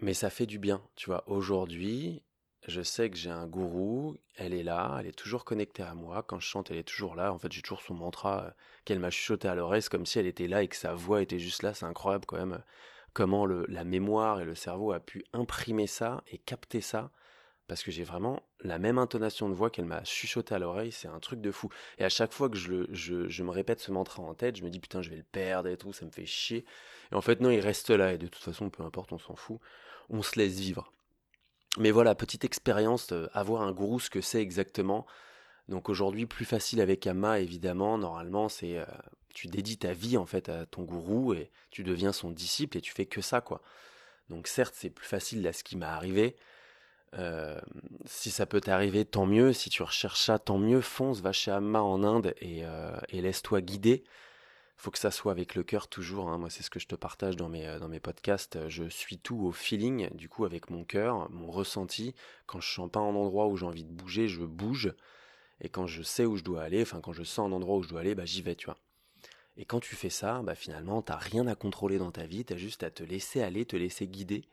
Mais 0.00 0.12
ça 0.12 0.28
fait 0.28 0.44
du 0.44 0.58
bien, 0.58 0.82
tu 0.94 1.06
vois. 1.06 1.24
Aujourd'hui, 1.26 2.22
je 2.68 2.82
sais 2.82 3.08
que 3.08 3.16
j'ai 3.16 3.30
un 3.30 3.46
gourou, 3.46 4.18
elle 4.36 4.52
est 4.52 4.62
là, 4.62 4.98
elle 5.00 5.06
est 5.06 5.18
toujours 5.18 5.46
connectée 5.46 5.82
à 5.82 5.94
moi. 5.94 6.22
Quand 6.22 6.38
je 6.38 6.46
chante, 6.46 6.70
elle 6.70 6.76
est 6.78 6.82
toujours 6.82 7.14
là. 7.14 7.32
En 7.32 7.38
fait, 7.38 7.50
j'ai 7.50 7.62
toujours 7.62 7.80
son 7.82 7.94
mantra 7.94 8.44
euh, 8.44 8.50
qu'elle 8.84 8.98
m'a 9.00 9.10
chuchoté 9.10 9.48
à 9.48 9.54
l'oreille. 9.54 9.82
Comme 9.90 10.04
si 10.06 10.18
elle 10.18 10.26
était 10.26 10.48
là 10.48 10.62
et 10.62 10.68
que 10.68 10.76
sa 10.76 10.94
voix 10.94 11.22
était 11.22 11.38
juste 11.38 11.62
là. 11.62 11.74
C'est 11.74 11.86
incroyable 11.86 12.26
quand 12.26 12.36
même 12.36 12.54
euh, 12.54 12.58
comment 13.14 13.46
le, 13.46 13.64
la 13.68 13.84
mémoire 13.84 14.40
et 14.40 14.44
le 14.44 14.54
cerveau 14.54 14.92
a 14.92 15.00
pu 15.00 15.24
imprimer 15.32 15.86
ça 15.86 16.22
et 16.30 16.38
capter 16.38 16.82
ça. 16.82 17.10
Parce 17.66 17.82
que 17.82 17.90
j'ai 17.90 18.04
vraiment 18.04 18.42
la 18.60 18.78
même 18.78 18.98
intonation 18.98 19.48
de 19.48 19.54
voix 19.54 19.70
qu'elle 19.70 19.86
m'a 19.86 20.04
chuchoté 20.04 20.54
à 20.54 20.58
l'oreille. 20.58 20.92
C'est 20.92 21.08
un 21.08 21.18
truc 21.18 21.40
de 21.40 21.50
fou. 21.50 21.70
Et 21.96 22.04
à 22.04 22.10
chaque 22.10 22.34
fois 22.34 22.50
que 22.50 22.58
je, 22.58 22.70
le, 22.70 22.88
je, 22.92 23.42
me 23.42 23.50
répète 23.50 23.80
ce 23.80 23.90
mantra 23.90 24.22
en 24.22 24.34
tête, 24.34 24.56
je 24.56 24.64
me 24.64 24.68
dis 24.68 24.80
putain, 24.80 25.00
je 25.00 25.08
vais 25.08 25.16
le 25.16 25.22
perdre 25.22 25.70
et 25.70 25.78
tout, 25.78 25.94
ça 25.94 26.04
me 26.04 26.10
fait 26.10 26.26
chier. 26.26 26.66
Et 27.10 27.14
en 27.14 27.22
fait, 27.22 27.40
non, 27.40 27.48
il 27.48 27.60
reste 27.60 27.88
là. 27.88 28.12
Et 28.12 28.18
de 28.18 28.26
toute 28.26 28.42
façon, 28.42 28.68
peu 28.68 28.82
importe, 28.82 29.12
on 29.12 29.18
s'en 29.18 29.34
fout. 29.34 29.60
On 30.10 30.20
se 30.20 30.38
laisse 30.38 30.58
vivre. 30.58 30.92
Mais 31.78 31.90
voilà, 31.90 32.14
petite 32.14 32.44
expérience, 32.44 33.12
euh, 33.12 33.28
avoir 33.32 33.62
un 33.62 33.72
gourou, 33.72 33.98
ce 33.98 34.10
que 34.10 34.20
c'est 34.20 34.42
exactement. 34.42 35.06
Donc 35.68 35.88
aujourd'hui, 35.88 36.26
plus 36.26 36.44
facile 36.44 36.82
avec 36.82 37.06
Amma, 37.06 37.40
évidemment. 37.40 37.96
Normalement, 37.96 38.50
c'est 38.50 38.78
euh, 38.78 38.84
tu 39.34 39.48
dédies 39.48 39.78
ta 39.78 39.92
vie 39.92 40.16
en 40.16 40.26
fait 40.26 40.48
à 40.48 40.66
ton 40.66 40.82
gourou 40.82 41.34
et 41.34 41.50
tu 41.70 41.84
deviens 41.84 42.12
son 42.12 42.30
disciple 42.30 42.78
et 42.78 42.80
tu 42.80 42.92
fais 42.92 43.06
que 43.06 43.20
ça, 43.20 43.40
quoi. 43.40 43.62
Donc 44.30 44.46
certes, 44.46 44.74
c'est 44.76 44.90
plus 44.90 45.06
facile 45.06 45.42
là 45.42 45.52
ce 45.52 45.64
qui 45.64 45.76
m'est 45.76 45.84
arrivé. 45.84 46.36
Euh, 47.18 47.60
si 48.06 48.30
ça 48.30 48.46
peut 48.46 48.60
t'arriver, 48.60 49.04
tant 49.04 49.26
mieux. 49.26 49.52
Si 49.52 49.70
tu 49.70 49.82
recherches 49.82 50.22
ça, 50.22 50.38
tant 50.38 50.58
mieux. 50.58 50.80
Fonce, 50.80 51.20
va 51.20 51.32
chez 51.32 51.50
Amma 51.50 51.82
en 51.82 52.02
Inde 52.02 52.34
et, 52.40 52.62
et 53.10 53.20
laisse-toi 53.20 53.60
guider 53.60 54.04
faut 54.76 54.90
que 54.90 54.98
ça 54.98 55.10
soit 55.10 55.32
avec 55.32 55.54
le 55.54 55.62
cœur 55.62 55.88
toujours. 55.88 56.28
Hein. 56.28 56.38
Moi, 56.38 56.50
c'est 56.50 56.62
ce 56.62 56.70
que 56.70 56.80
je 56.80 56.86
te 56.86 56.94
partage 56.94 57.36
dans 57.36 57.48
mes, 57.48 57.66
euh, 57.66 57.78
dans 57.78 57.88
mes 57.88 58.00
podcasts. 58.00 58.68
Je 58.68 58.84
suis 58.88 59.18
tout 59.18 59.38
au 59.44 59.52
feeling, 59.52 60.14
du 60.14 60.28
coup, 60.28 60.44
avec 60.44 60.70
mon 60.70 60.84
cœur, 60.84 61.30
mon 61.30 61.50
ressenti. 61.50 62.14
Quand 62.46 62.60
je 62.60 62.72
sens 62.72 62.90
pas 62.90 63.00
un 63.00 63.14
endroit 63.14 63.46
où 63.46 63.56
j'ai 63.56 63.66
envie 63.66 63.84
de 63.84 63.92
bouger, 63.92 64.28
je 64.28 64.42
bouge. 64.42 64.92
Et 65.60 65.68
quand 65.68 65.86
je 65.86 66.02
sais 66.02 66.26
où 66.26 66.36
je 66.36 66.44
dois 66.44 66.62
aller, 66.62 66.82
enfin, 66.82 67.00
quand 67.00 67.12
je 67.12 67.22
sens 67.22 67.48
un 67.48 67.52
endroit 67.52 67.76
où 67.76 67.82
je 67.82 67.88
dois 67.88 68.00
aller, 68.00 68.14
bah, 68.14 68.24
j'y 68.24 68.42
vais, 68.42 68.56
tu 68.56 68.66
vois. 68.66 68.76
Et 69.56 69.64
quand 69.64 69.80
tu 69.80 69.94
fais 69.94 70.10
ça, 70.10 70.42
bah, 70.42 70.54
finalement, 70.54 71.02
t'as 71.02 71.16
rien 71.16 71.46
à 71.46 71.54
contrôler 71.54 71.98
dans 71.98 72.10
ta 72.10 72.26
vie, 72.26 72.44
t'as 72.44 72.56
juste 72.56 72.82
à 72.82 72.90
te 72.90 73.02
laisser 73.02 73.40
aller, 73.42 73.64
te 73.64 73.76
laisser 73.76 74.08
guider. 74.08 74.48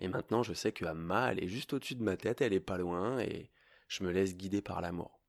Et 0.00 0.08
maintenant, 0.08 0.42
je 0.42 0.54
sais 0.54 0.72
que 0.72 0.84
Amma, 0.84 1.30
elle 1.30 1.44
est 1.44 1.48
juste 1.48 1.72
au-dessus 1.72 1.94
de 1.94 2.02
ma 2.02 2.16
tête, 2.16 2.40
elle 2.40 2.52
est 2.52 2.60
pas 2.60 2.78
loin, 2.78 3.20
et 3.20 3.50
je 3.88 4.02
me 4.02 4.10
laisse 4.10 4.36
guider 4.36 4.62
par 4.62 4.80
l'amour. 4.80 5.20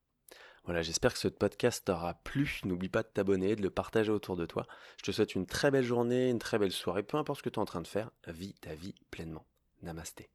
Voilà, 0.63 0.81
j'espère 0.81 1.13
que 1.13 1.19
ce 1.19 1.27
podcast 1.27 1.85
t'aura 1.85 2.13
plu. 2.13 2.61
N'oublie 2.65 2.89
pas 2.89 3.03
de 3.03 3.07
t'abonner, 3.07 3.55
de 3.55 3.63
le 3.63 3.69
partager 3.69 4.11
autour 4.11 4.35
de 4.35 4.45
toi. 4.45 4.67
Je 4.97 5.03
te 5.03 5.11
souhaite 5.11 5.35
une 5.35 5.47
très 5.47 5.71
belle 5.71 5.83
journée, 5.83 6.29
une 6.29 6.39
très 6.39 6.59
belle 6.59 6.71
soirée, 6.71 7.03
peu 7.03 7.17
importe 7.17 7.39
ce 7.39 7.43
que 7.43 7.49
tu 7.49 7.55
es 7.55 7.59
en 7.59 7.65
train 7.65 7.81
de 7.81 7.87
faire, 7.87 8.11
vis 8.27 8.53
ta 8.55 8.75
vie 8.75 8.95
pleinement. 9.09 9.45
Namasté. 9.81 10.31